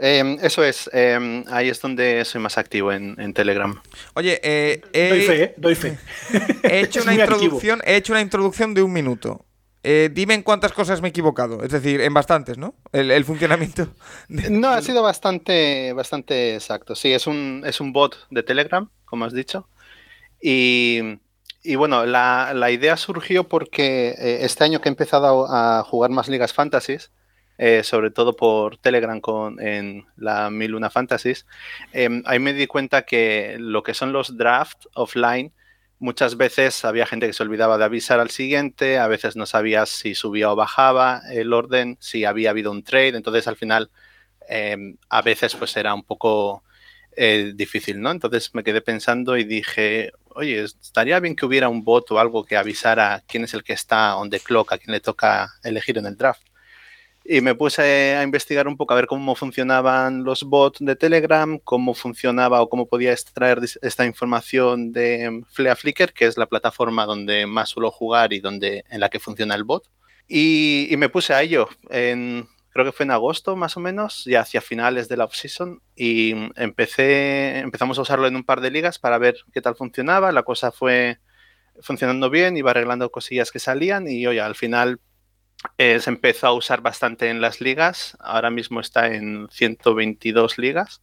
[0.02, 3.82] Eh, eso es, eh, ahí es donde soy más activo en, en Telegram.
[4.14, 5.54] Oye, eh, he- Doy fe, ¿eh?
[5.58, 5.98] Doy fe.
[6.64, 9.46] He hecho una introducción, he hecho una introducción de un minuto.
[9.84, 11.64] Eh, dime en cuántas cosas me he equivocado.
[11.64, 12.76] Es decir, en bastantes, ¿no?
[12.92, 13.88] El, el funcionamiento.
[14.30, 16.96] de- No, ha sido bastante, bastante exacto.
[16.96, 19.68] Sí, es un, es un bot de Telegram, como has dicho.
[20.42, 21.20] Y,
[21.64, 25.84] y bueno, la, la idea surgió porque eh, este año que he empezado a, a
[25.84, 27.12] jugar más ligas fantasies,
[27.60, 31.46] eh, sobre todo por Telegram con, en la Mil Fantasies,
[31.92, 35.52] eh, ahí me di cuenta que lo que son los drafts offline,
[36.00, 39.90] muchas veces había gente que se olvidaba de avisar al siguiente, a veces no sabías
[39.90, 43.92] si subía o bajaba el orden, si había habido un trade, entonces al final
[44.48, 46.64] eh, a veces pues era un poco
[47.18, 48.12] eh, difícil, ¿no?
[48.12, 52.46] Entonces me quedé pensando y dije, oye, estaría bien que hubiera un bot o algo
[52.46, 55.98] que avisara quién es el que está on the clock, a quién le toca elegir
[55.98, 56.44] en el draft.
[57.32, 61.60] Y me puse a investigar un poco a ver cómo funcionaban los bots de Telegram,
[61.60, 67.06] cómo funcionaba o cómo podía extraer esta información de Flea Flickr, que es la plataforma
[67.06, 69.92] donde más suelo jugar y donde, en la que funciona el bot.
[70.28, 71.70] Y, y me puse a ello.
[71.92, 75.84] En, creo que fue en agosto más o menos, ya hacia finales de la off-season,
[75.96, 80.32] y empecé, empezamos a usarlo en un par de ligas para ver qué tal funcionaba.
[80.32, 81.20] La cosa fue
[81.80, 85.00] funcionando bien, iba arreglando cosillas que salían y oye, al final
[85.78, 88.18] eh, se empezó a usar bastante en las ligas.
[88.20, 91.02] Ahora mismo está en 122 ligas.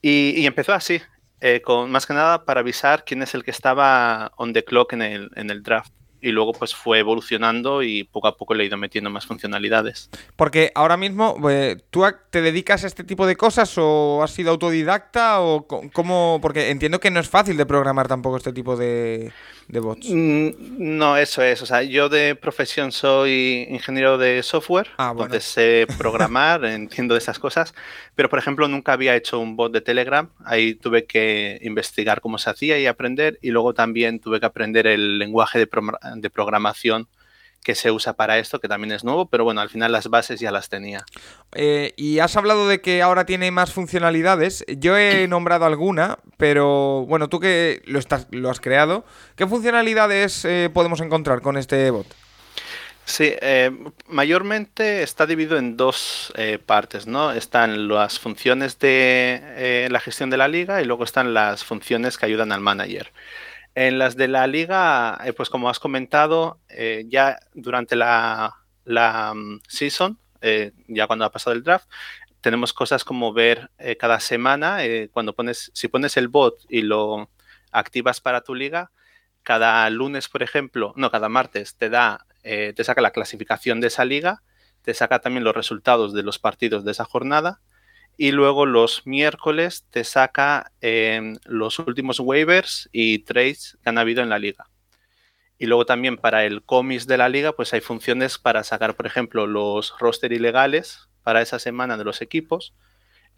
[0.00, 1.00] Y, empezó así,
[1.40, 4.92] eh, con, más que nada para avisar quién es el que estaba on the clock
[4.94, 5.92] en el, en el draft.
[6.20, 10.08] Y luego pues fue evolucionando y poco a poco le he ido metiendo más funcionalidades.
[10.36, 14.52] Porque ahora mismo, eh, ¿tú te dedicas a este tipo de cosas o has sido
[14.52, 16.38] autodidacta o cómo?
[16.40, 19.32] Porque entiendo que no es fácil de programar tampoco este tipo de,
[19.68, 20.08] de bots.
[20.10, 20.50] Mm,
[20.98, 21.62] No, eso es.
[21.62, 25.24] O sea, yo de profesión soy ingeniero de software, Ah, bueno.
[25.34, 27.74] entonces sé programar, entiendo de esas cosas,
[28.14, 30.28] pero por ejemplo nunca había hecho un bot de Telegram.
[30.44, 34.86] Ahí tuve que investigar cómo se hacía y aprender, y luego también tuve que aprender
[34.86, 37.08] el lenguaje de, pro- de programación
[37.62, 40.40] que se usa para esto, que también es nuevo, pero bueno, al final las bases
[40.40, 41.04] ya las tenía.
[41.54, 44.64] Eh, y has hablado de que ahora tiene más funcionalidades.
[44.78, 49.04] Yo he nombrado alguna, pero bueno, tú que lo, estás, lo has creado,
[49.36, 52.06] ¿qué funcionalidades eh, podemos encontrar con este bot?
[53.04, 53.70] Sí, eh,
[54.06, 57.32] mayormente está dividido en dos eh, partes, ¿no?
[57.32, 62.16] Están las funciones de eh, la gestión de la liga y luego están las funciones
[62.16, 63.12] que ayudan al manager.
[63.74, 68.54] En las de la liga, eh, pues como has comentado, eh, ya durante la,
[69.34, 71.88] mm, season, eh, ya cuando ha pasado el draft,
[72.42, 76.82] tenemos cosas como ver eh, cada semana, eh, cuando pones, si pones el bot y
[76.82, 77.30] lo
[77.70, 78.90] activas para tu liga,
[79.42, 84.04] cada lunes, por ejemplo, no, cada martes te da, te saca la clasificación de esa
[84.04, 84.42] liga,
[84.82, 87.60] te saca también los resultados de los partidos de esa jornada
[88.16, 94.22] y luego los miércoles te saca eh, los últimos waivers y trades que han habido
[94.22, 94.68] en la liga.
[95.58, 99.06] Y luego también para el comis de la liga, pues hay funciones para sacar, por
[99.06, 102.74] ejemplo, los roster ilegales para esa semana de los equipos.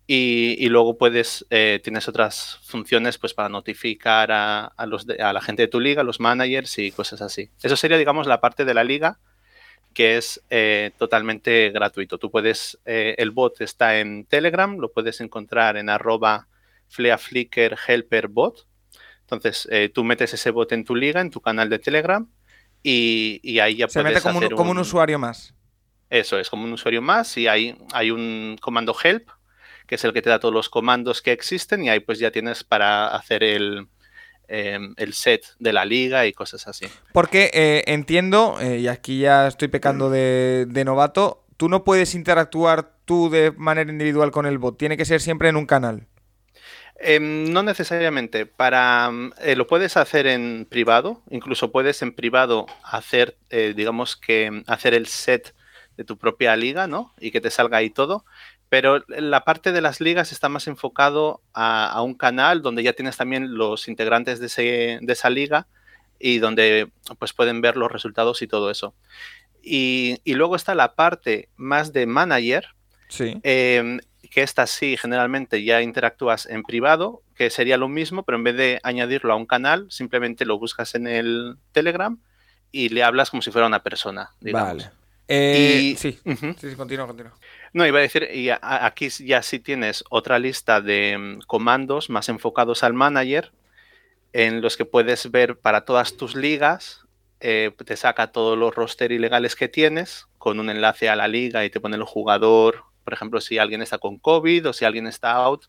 [0.07, 5.33] Y, luego puedes, eh, tienes otras funciones pues para notificar a, a los de- a
[5.33, 7.51] la gente de tu liga, los managers y cosas así.
[7.63, 9.19] Eso sería, digamos, la parte de la liga
[9.95, 12.19] que es eh, totalmente gratuito.
[12.19, 16.49] Tú puedes, eh, el bot está en Telegram, lo puedes encontrar en arroba
[16.89, 18.67] fleaflicker helper bot.
[19.23, 22.29] Entonces, eh, tú metes ese bot en tu liga, en tu canal de Telegram,
[22.83, 25.55] y, y ahí ya Se puedes mete como un, como un usuario más.
[26.11, 29.31] Eso es, como un usuario más, y hay, hay un comando help,
[29.87, 32.31] que es el que te da todos los comandos que existen, y ahí pues ya
[32.31, 33.89] tienes para hacer el,
[34.49, 36.87] em, el set de la liga y cosas así.
[37.13, 42.15] Porque eh, entiendo, eh, y aquí ya estoy pecando de, de novato, tú no puedes
[42.15, 46.07] interactuar tú de manera individual con el bot, tiene que ser siempre en un canal.
[46.97, 48.47] Em, no necesariamente.
[48.47, 51.23] Para mm, eh, lo puedes hacer en privado.
[51.31, 55.55] Incluso puedes en privado hacer, digamos que mm, hacer el set
[55.97, 57.15] de tu propia liga, ¿no?
[57.21, 58.25] Y que te salga ahí todo.
[58.75, 62.93] Pero la parte de las ligas está más enfocado a, a un canal donde ya
[62.93, 65.69] tienes también los integrantes de, ese- de esa liga
[66.19, 68.93] y donde pues pueden ver los resultados y todo eso.
[69.63, 72.67] Y, y luego está la parte más de manager,
[73.09, 73.39] Sí.
[73.45, 73.99] eh,
[74.29, 78.57] que esta sí, generalmente ya interactúas en privado, que sería lo mismo, pero en vez
[78.57, 82.19] de añadirlo a un canal, simplemente lo buscas en el Telegram
[82.73, 84.31] y le hablas como si fuera una persona.
[84.41, 84.69] Digamos.
[84.69, 84.91] Vale.
[85.29, 86.19] Eh, Y- sí.
[86.59, 87.33] Sí, sí, continúa, continúa.
[87.73, 92.11] No, iba a decir, y a- aquí ya sí tienes otra lista de mm, comandos
[92.11, 93.53] más enfocados al manager,
[94.33, 97.05] en los que puedes ver para todas tus ligas,
[97.41, 101.65] eh, te saca todos los roster ilegales que tienes, con un enlace a la liga
[101.65, 105.07] y te pone el jugador, por ejemplo, si alguien está con COVID o si alguien
[105.07, 105.65] está out,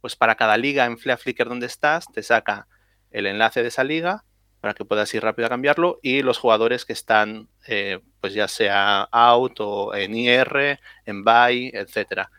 [0.00, 2.68] pues para cada liga en Flea Flickr donde estás, te saca
[3.10, 4.24] el enlace de esa liga
[4.66, 8.48] para que puedas ir rápido a cambiarlo y los jugadores que están, eh, pues ya
[8.48, 12.32] sea out o en IR, en buy, etcétera.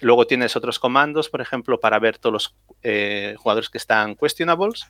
[0.00, 4.86] Luego tienes otros comandos, por ejemplo, para ver todos los eh, jugadores que están questionables.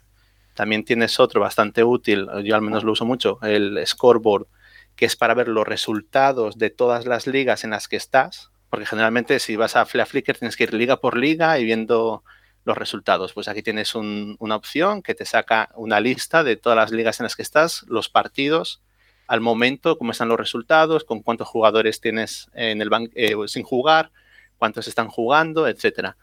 [0.54, 4.46] También tienes otro bastante útil, yo al menos lo uso mucho, el scoreboard,
[4.94, 8.52] que es para ver los resultados de todas las ligas en las que estás.
[8.70, 12.22] Porque generalmente si vas a Flea Flickr tienes que ir liga por liga y viendo
[12.68, 13.32] los resultados.
[13.32, 17.18] Pues aquí tienes un- una opción que te saca una lista de todas las ligas
[17.18, 18.80] en las que estás, los partidos,
[19.26, 24.10] al momento, cómo están los resultados, con cuántos jugadores tienes en el eh, sin jugar,
[24.56, 26.16] cuántos están jugando, etcétera.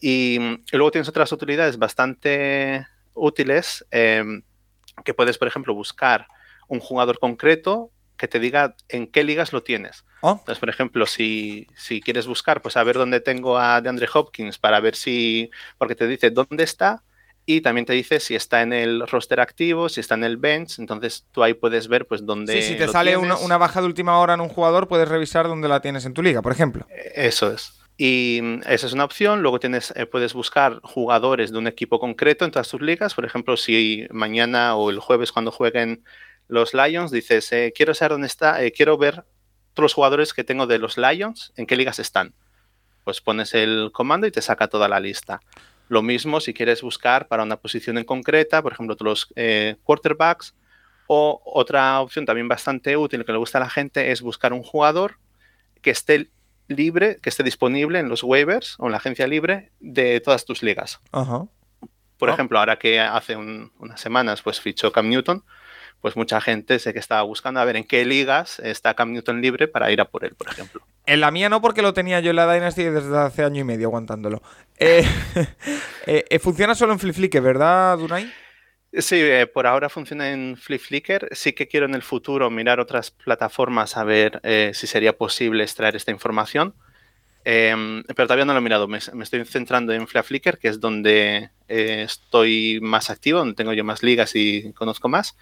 [0.00, 0.38] Y,
[0.72, 4.42] luego tienes otras utilidades bastante útiles em,
[5.04, 6.26] que puedes, por ejemplo, buscar
[6.68, 10.04] un jugador concreto que te diga en qué ligas lo tienes.
[10.20, 14.08] Oh, Entonces, por ejemplo, si, si quieres buscar, pues a ver dónde tengo a DeAndre
[14.12, 17.02] Hopkins para ver si, porque te dice dónde está
[17.46, 20.78] y también te dice si está en el roster activo, si está en el bench,
[20.78, 23.80] entonces tú ahí puedes ver pues dónde sí, si te lo sale una, una baja
[23.80, 26.52] de última hora en un jugador, puedes revisar dónde la tienes en tu liga, por
[26.52, 26.86] ejemplo.
[27.14, 27.84] Eso es.
[27.96, 29.42] Y mm, esa es una opción.
[29.42, 33.14] Luego tienes, eh, puedes buscar jugadores de un equipo concreto en todas tus ligas.
[33.14, 36.02] Por ejemplo, si mañana o el jueves cuando jueguen
[36.48, 39.24] los Lions, dices, eh, quiero saber dónde está, eh, quiero ver
[39.74, 42.34] todos los jugadores que tengo de los Lions, en qué ligas están.
[43.04, 45.40] Pues pones el comando y te saca toda la lista.
[45.88, 49.76] Lo mismo si quieres buscar para una posición en concreta, por ejemplo, todos los eh,
[49.82, 50.54] quarterbacks.
[51.06, 54.62] O otra opción también bastante útil que le gusta a la gente es buscar un
[54.62, 55.18] jugador
[55.82, 56.30] que esté
[56.68, 60.62] libre, que esté disponible en los waivers o en la agencia libre de todas tus
[60.62, 61.00] ligas.
[61.12, 61.44] Ajá.
[62.16, 65.44] Por ejemplo, ahora que hace un- unas semanas pues fichó Cam Newton,
[66.04, 69.40] pues mucha gente sé que estaba buscando a ver en qué ligas está Cam Newton
[69.40, 70.86] libre para ir a por él, por ejemplo.
[71.06, 73.64] En la mía no, porque lo tenía yo en la Dynasty desde hace año y
[73.64, 74.42] medio aguantándolo.
[74.78, 75.02] Eh,
[76.06, 78.30] eh, eh, funciona solo en Flip ¿verdad, Dunay?
[78.92, 81.28] Sí, eh, por ahora funciona en Flip Flickr.
[81.32, 84.42] Sí que quiero en el futuro mirar otras plataformas a ver
[84.74, 86.74] si sería posible extraer esta información.
[87.44, 88.88] Em, pero todavía no lo he mirado.
[88.88, 93.54] Me, me estoy centrando en Flip Flickr, que es donde eh, estoy más activo, donde
[93.54, 95.36] tengo yo más ligas y conozco más.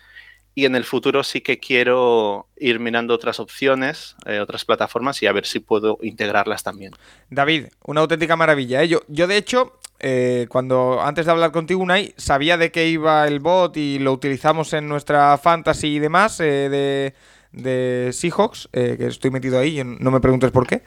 [0.55, 5.27] Y en el futuro sí que quiero ir mirando otras opciones, eh, otras plataformas y
[5.27, 6.93] a ver si puedo integrarlas también.
[7.31, 8.83] David, una auténtica maravilla.
[8.83, 8.89] ¿eh?
[8.89, 13.27] Yo, yo, de hecho, eh, cuando antes de hablar contigo, Unai, sabía de qué iba
[13.29, 17.15] el bot y lo utilizamos en nuestra fantasy y demás eh, de,
[17.53, 20.83] de Seahawks, eh, que estoy metido ahí, y no me preguntes por qué.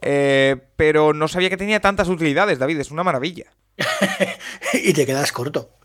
[0.00, 3.46] Eh, pero no sabía que tenía tantas utilidades, David, es una maravilla.
[4.72, 5.76] y te quedas corto.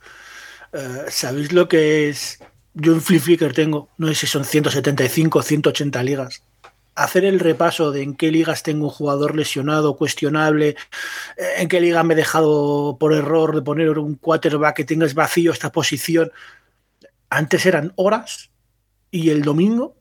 [1.07, 2.39] ¿Sabéis lo que es?
[2.77, 6.43] Yo en Flip Flickr tengo, no sé si son 175 180 ligas.
[6.93, 10.75] Hacer el repaso de en qué ligas tengo un jugador lesionado, cuestionable,
[11.37, 15.13] eh, en qué liga me he dejado por error de poner un quarterback que tengas
[15.13, 16.33] vacío esta posición.
[17.29, 18.51] Antes eran horas
[19.09, 19.95] y el domingo,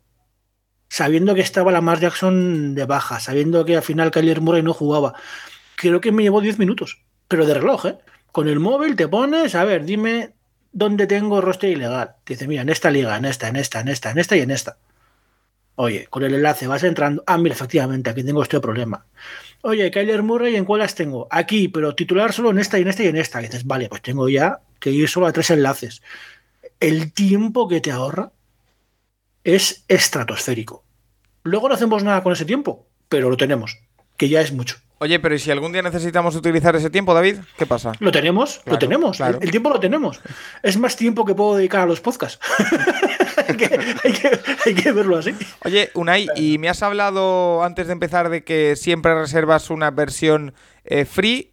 [0.88, 5.14] sabiendo que estaba Lamar Jackson de baja, sabiendo que al final Kyler Murray no jugaba,
[5.76, 7.98] creo que me llevó 10 minutos, pero de reloj, ¿eh?
[8.32, 10.34] Con el móvil te pones, a ver, dime
[10.74, 12.16] dónde tengo roster ilegal.
[12.26, 14.50] Dice, mira, en esta liga, en esta, en esta, en esta, en esta y en
[14.50, 14.76] esta.
[15.76, 17.24] Oye, con el enlace vas entrando.
[17.26, 19.06] Ah, mira, efectivamente, aquí tengo este problema.
[19.62, 21.26] Oye, Kyler Murray, ¿en cuál las tengo?
[21.30, 23.40] Aquí, pero titular solo en esta y en esta y en esta.
[23.40, 26.02] Y dices, vale, pues tengo ya que ir solo a tres enlaces.
[26.80, 28.32] El tiempo que te ahorra
[29.42, 30.84] es estratosférico.
[31.44, 33.78] Luego no hacemos nada con ese tiempo, pero lo tenemos,
[34.16, 34.76] que ya es mucho.
[35.04, 37.36] Oye, pero ¿y si algún día necesitamos utilizar ese tiempo, David?
[37.58, 37.92] ¿Qué pasa?
[38.00, 39.16] Lo tenemos, Claro, lo tenemos.
[39.18, 39.36] claro.
[39.36, 40.18] El, el tiempo lo tenemos.
[40.62, 42.40] Es más tiempo que puedo dedicar a los podcasts.
[43.48, 43.64] hay, que,
[44.02, 45.34] hay que- hay que verlo así.
[45.62, 50.54] Oye, Unai, y me has hablado antes de empezar de que siempre reservas una versión
[50.84, 51.50] eh, free.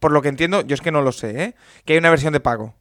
[0.00, 1.54] Por lo que entiendo, yo es que no lo sé, ¿eh?
[1.84, 2.74] Que hay una versión de pago.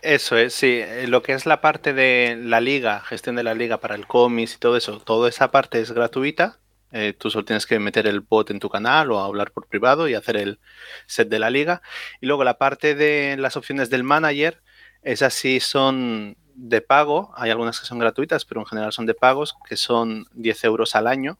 [0.00, 0.80] Eso es, sí.
[0.82, 4.06] eh, Lo que es la parte de la liga, gestión de la liga para el
[4.06, 6.58] cómics y todo eso, toda esa parte es gratuita.
[6.92, 10.08] Eh, tú solo tienes que meter el bot en tu canal o hablar por privado
[10.08, 10.58] y hacer el
[11.06, 11.82] set de la liga.
[12.20, 14.62] Y luego la parte de las opciones del manager,
[15.02, 17.32] esas sí son de pago.
[17.36, 20.96] Hay algunas que son gratuitas, pero en general son de pagos, que son 10 euros
[20.96, 21.38] al año.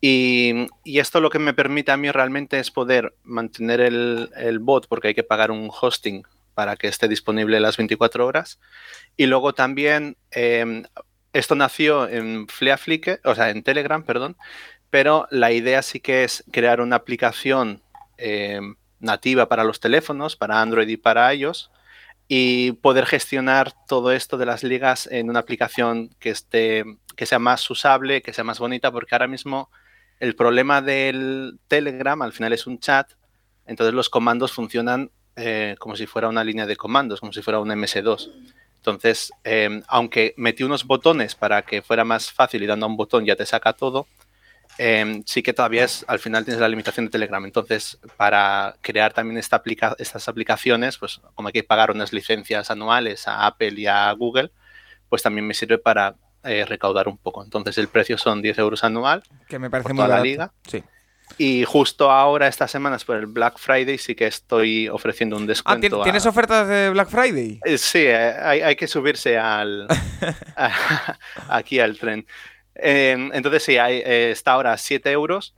[0.00, 4.58] Y, y esto lo que me permite a mí realmente es poder mantener el, el
[4.58, 6.22] bot, porque hay que pagar un hosting
[6.54, 8.60] para que esté disponible las 24 horas.
[9.16, 10.84] Y luego también, eh,
[11.32, 14.36] esto nació en Flickr, o sea, en Telegram, perdón,
[14.90, 17.82] pero la idea sí que es crear una aplicación
[18.18, 18.60] eh,
[18.98, 21.70] nativa para los teléfonos, para Android y para iOS,
[22.28, 26.84] y poder gestionar todo esto de las ligas en una aplicación que, esté,
[27.16, 29.70] que sea más usable, que sea más bonita, porque ahora mismo
[30.20, 33.10] el problema del Telegram al final es un chat,
[33.66, 37.60] entonces los comandos funcionan eh, como si fuera una línea de comandos, como si fuera
[37.60, 38.30] un MS2.
[38.80, 42.96] Entonces, eh, aunque metí unos botones para que fuera más fácil y dando a un
[42.96, 44.06] botón ya te saca todo,
[44.78, 47.44] eh, sí que todavía es, al final tienes la limitación de Telegram.
[47.44, 52.70] Entonces, para crear también esta aplica estas aplicaciones, pues como hay que pagar unas licencias
[52.70, 54.50] anuales a Apple y a Google,
[55.10, 57.44] pues también me sirve para eh, recaudar un poco.
[57.44, 60.52] Entonces, el precio son 10 euros anual Que me parece Por muy toda la liga.
[60.66, 60.82] Sí.
[61.38, 65.46] Y justo ahora, estas semanas, por el Black Friday, sí que estoy ofreciendo un Ah,
[65.46, 65.86] descuento.
[65.88, 67.60] ¿tien- a- ¿tienes ofertas de Black Friday?
[67.64, 69.86] Eh, Sí, eh, hay, hay que subirse al
[70.56, 71.18] a-
[71.48, 72.26] aquí al tren.
[72.74, 75.54] Eh, entonces sí, hay, eh, está ahora a 7 euros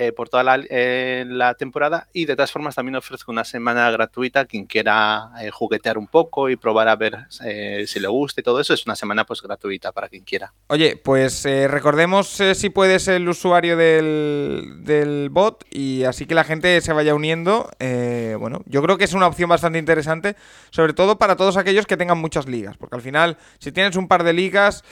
[0.00, 3.90] eh, por toda la, eh, la temporada y de todas formas también ofrezco una semana
[3.90, 8.44] gratuita quien quiera eh, juguetear un poco y probar a ver si le gusta y
[8.44, 8.72] todo eso.
[8.72, 10.54] Es una semana pues gratuita para quien quiera.
[10.68, 16.80] Oye, pues recordemos si puedes el usuario del, del bot y así que la gente
[16.80, 17.68] se vaya uniendo.
[17.78, 20.34] bueno, yo creo que es una opción bastante interesante,
[20.70, 24.08] sobre todo para todos aquellos que tengan muchas ligas, porque al final, si tienes un
[24.08, 24.82] par de ligas,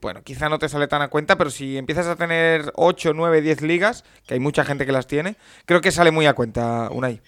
[0.00, 3.40] bueno, quizá no te sale tan a cuenta, pero si empiezas a tener 8, 9,
[3.40, 6.88] 10 ligas, que hay mucha gente que las tiene, creo que sale muy a cuenta,
[6.92, 7.20] Unai.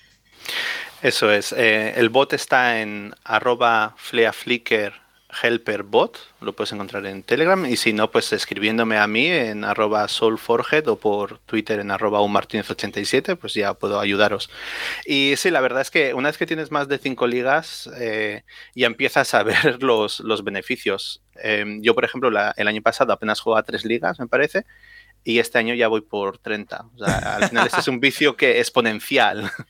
[1.02, 1.52] Eso es.
[1.52, 3.96] eh, el bot está en arroba
[6.40, 10.88] lo puedes encontrar en Telegram y si no, pues escribiéndome a mí en arroba soulforhead
[10.88, 14.50] o por Twitter en arroba unmartinez87, pues ya puedo ayudaros.
[15.06, 18.42] Y sí, la verdad es que una vez que tienes más de cinco ligas, eh,
[18.74, 21.22] ya empiezas a ver los, los beneficios.
[21.42, 24.66] Eh, yo, por ejemplo, el año pasado apenas jugaba tres ligas, me parece,
[25.24, 26.86] y este año ya voy por 30.
[26.94, 29.50] O sea, al final este es un vicio que exponencial.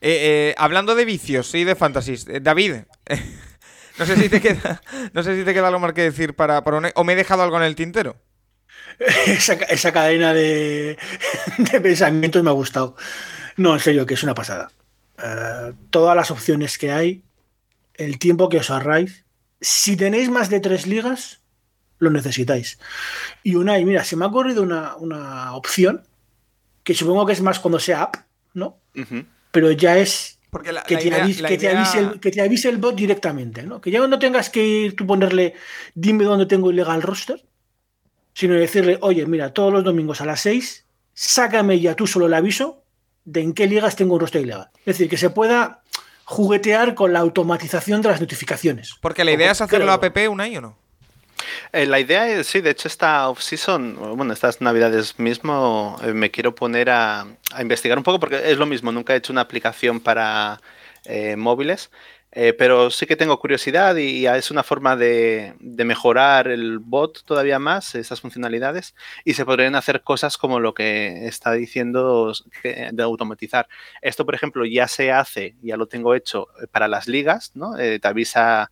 [0.00, 2.82] Eh, eh, hablando de vicios y de fantasies, eh, David,
[3.98, 4.80] no sé si te queda,
[5.12, 7.16] no sé si te queda algo más que decir para, para un- o me he
[7.16, 8.14] dejado algo en el tintero.
[9.26, 10.96] Esa, esa cadena de,
[11.58, 12.94] de pensamientos me ha gustado.
[13.56, 14.70] No, en serio, que es una pasada.
[15.90, 17.24] Todas las opciones que hay,
[17.94, 19.24] el tiempo que os ahorráis.
[19.60, 21.40] Si tenéis más de tres ligas,
[21.98, 22.78] lo necesitáis.
[23.42, 26.02] Y una, y mira, se me ha ocurrido una, una opción
[26.84, 28.16] que supongo que es más cuando sea app,
[28.54, 28.78] ¿no?
[29.50, 32.20] Pero ya es Porque la, que, la te, idea- avise, la que, te avise el,
[32.20, 33.80] que te avise el bot directamente, ¿no?
[33.80, 35.54] Que ya no tengas que ir tú ponerle,
[35.94, 37.44] dime dónde tengo ilegal roster,
[38.34, 40.84] sino decirle, oye, mira, todos los domingos a las 6,
[41.14, 42.82] sácame ya tú solo el aviso
[43.24, 44.68] de en qué ligas tengo un roster ilegal.
[44.80, 45.82] Es decir, que se pueda
[46.24, 48.94] juguetear con la automatización de las notificaciones.
[49.00, 50.10] porque la idea es hacerlo Creo.
[50.10, 50.78] app Unai o no.
[51.72, 56.30] Eh, la idea es, sí, de hecho esta off-season, bueno, estas navidades mismo, eh, me
[56.30, 59.42] quiero poner a, a investigar un poco porque es lo mismo, nunca he hecho una
[59.42, 60.60] aplicación para
[61.04, 61.90] eh, móviles,
[62.32, 66.80] eh, pero sí que tengo curiosidad y, y es una forma de, de mejorar el
[66.80, 72.32] bot todavía más, esas funcionalidades, y se podrían hacer cosas como lo que está diciendo
[72.62, 73.68] de automatizar.
[74.02, 77.78] Esto, por ejemplo, ya se hace, ya lo tengo hecho eh, para las ligas, ¿no?
[77.78, 78.70] Eh, te avisa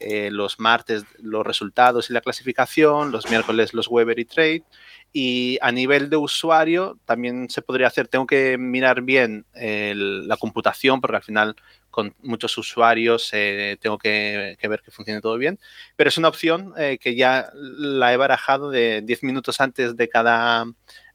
[0.00, 4.64] eh, los martes los resultados y la clasificación, los miércoles los Weber y Trade.
[5.12, 11.00] Y a nivel de usuario también se podría hacer, tengo que mirar bien la computación
[11.00, 11.56] porque al final
[11.96, 15.58] con muchos usuarios eh, tengo que, ver que funcione todo bien,
[15.96, 20.06] pero es una opción eh, que ya la he barajado de 10 minutos antes de
[20.06, 20.66] cada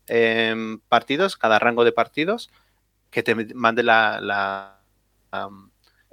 [0.08, 0.56] eh,
[0.90, 2.50] partidos, cada rango de partidos,
[3.12, 4.80] que te mande la,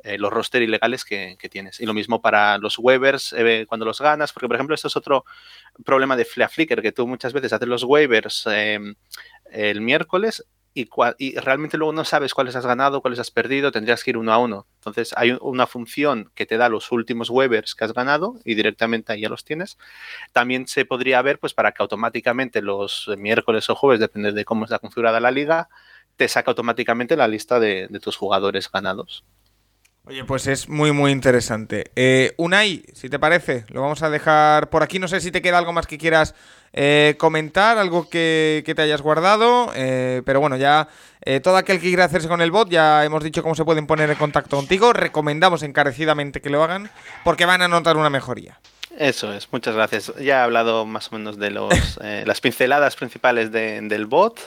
[0.09, 1.81] eh, los roster ilegales que, tienes.
[1.81, 3.35] Y lo mismo para los waivers
[3.69, 5.25] cuando los ganas, porque por ejemplo esto es otro
[5.85, 8.47] problema de Flea Flicker, que tú muchas veces haces los waivers
[9.51, 10.45] el miércoles
[11.19, 14.33] y, realmente luego no sabes cuáles has ganado, cuáles has perdido, tendrías que ir uno
[14.33, 14.67] a uno.
[14.77, 19.13] Entonces hay una función que te da los últimos Webers que has ganado y directamente
[19.13, 19.79] ahí ya los tienes.
[20.33, 24.65] También se podría ver pues para que automáticamente los miércoles o jueves, depende de cómo
[24.65, 25.69] está configurada la liga,
[26.17, 29.25] te saca automáticamente la lista de tus jugadores ganados.
[30.09, 31.91] Oye, pues es muy, muy interesante.
[31.95, 34.99] Eh, Unai, si te parece, lo vamos a dejar por aquí.
[34.99, 36.35] No sé si te queda algo más que quieras
[36.73, 39.71] eh, comentar, algo que, te hayas guardado.
[39.75, 40.89] Eh, pero bueno, ya
[41.43, 44.09] todo aquel que quiera hacerse con el bot, ya hemos dicho cómo se pueden poner
[44.09, 44.95] en contacto contigo.
[44.95, 46.91] Recomendamos encarecidamente que lo hagan
[47.23, 48.59] porque van a notar una mejoría.
[48.97, 50.11] Eso es, muchas gracias.
[50.17, 54.41] Ya he hablado más o menos de los, las pinceladas principales del bot.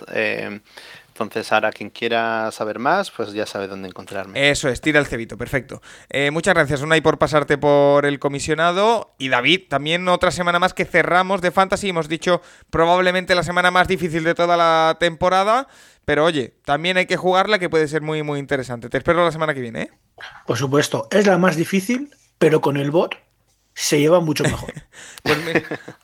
[1.13, 4.49] Entonces, ahora quien quiera saber más, pues ya sabe dónde encontrarme.
[4.49, 5.81] Eso es, tira el cebito, perfecto.
[6.09, 9.13] Eh, muchas gracias, Unai, por pasarte por el comisionado.
[9.17, 11.89] Y David, también otra semana más que cerramos de Fantasy.
[11.89, 15.67] Hemos dicho probablemente la semana más difícil de toda la temporada.
[16.05, 18.89] Pero oye, también hay que jugarla que puede ser muy, muy interesante.
[18.89, 19.91] Te espero la semana que viene, ¿eh?
[20.47, 23.15] Por supuesto, es la más difícil, pero con el bot
[23.73, 24.73] se lleva mucho mejor.
[25.23, 25.37] Pues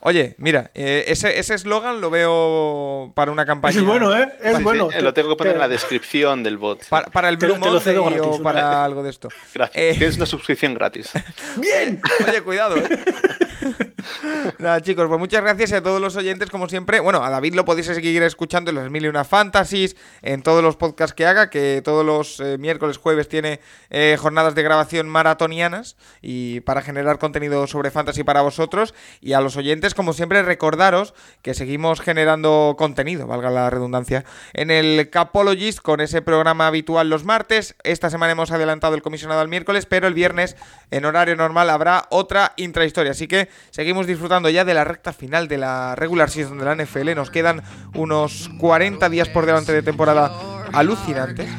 [0.01, 3.79] oye, mira, eh, ese eslogan lo veo para una campaña.
[3.79, 4.31] Es bueno, ¿eh?
[4.43, 4.89] Es bueno.
[5.01, 6.85] lo tengo que poner en la descripción del bot.
[6.87, 9.29] Para, el Blue Monday o para algo de esto.
[9.55, 9.83] Gracias.
[9.83, 11.11] Eh, Tienes una suscripción gratis.
[11.57, 11.99] ¡Bien!
[12.27, 12.87] Oye, cuidado, ¿eh?
[14.59, 16.99] Nada, chicos, pues muchas gracias a todos los oyentes, como siempre.
[16.99, 20.63] Bueno, a David lo podéis seguir escuchando en las mil y una fantasies, en todos
[20.63, 25.07] los podcasts que haga, que todos los eh, miércoles, jueves tiene eh, jornadas de grabación
[25.09, 28.93] maratonianas y para generar contenido sobre fantasy para vosotros.
[29.21, 34.71] Y a los oyentes, como siempre, recordaros que seguimos generando contenido, valga la redundancia, en
[34.71, 37.75] el Capologist con ese programa habitual los martes.
[37.83, 40.55] Esta semana hemos adelantado el comisionado al miércoles, pero el viernes
[40.91, 43.11] en horario normal habrá otra intrahistoria.
[43.11, 46.65] Así que seguimos seguimos disfrutando ya de la recta final de la regular season de
[46.65, 47.15] la NFL.
[47.15, 47.63] Nos quedan
[47.95, 50.31] unos 40 días por delante de temporada
[50.71, 51.49] alucinantes.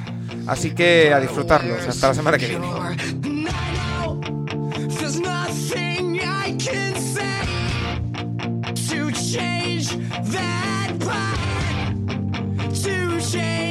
[0.47, 1.89] Así que a disfrutarlos.
[1.89, 2.67] Hasta la semana que viene.
[13.31, 13.68] change.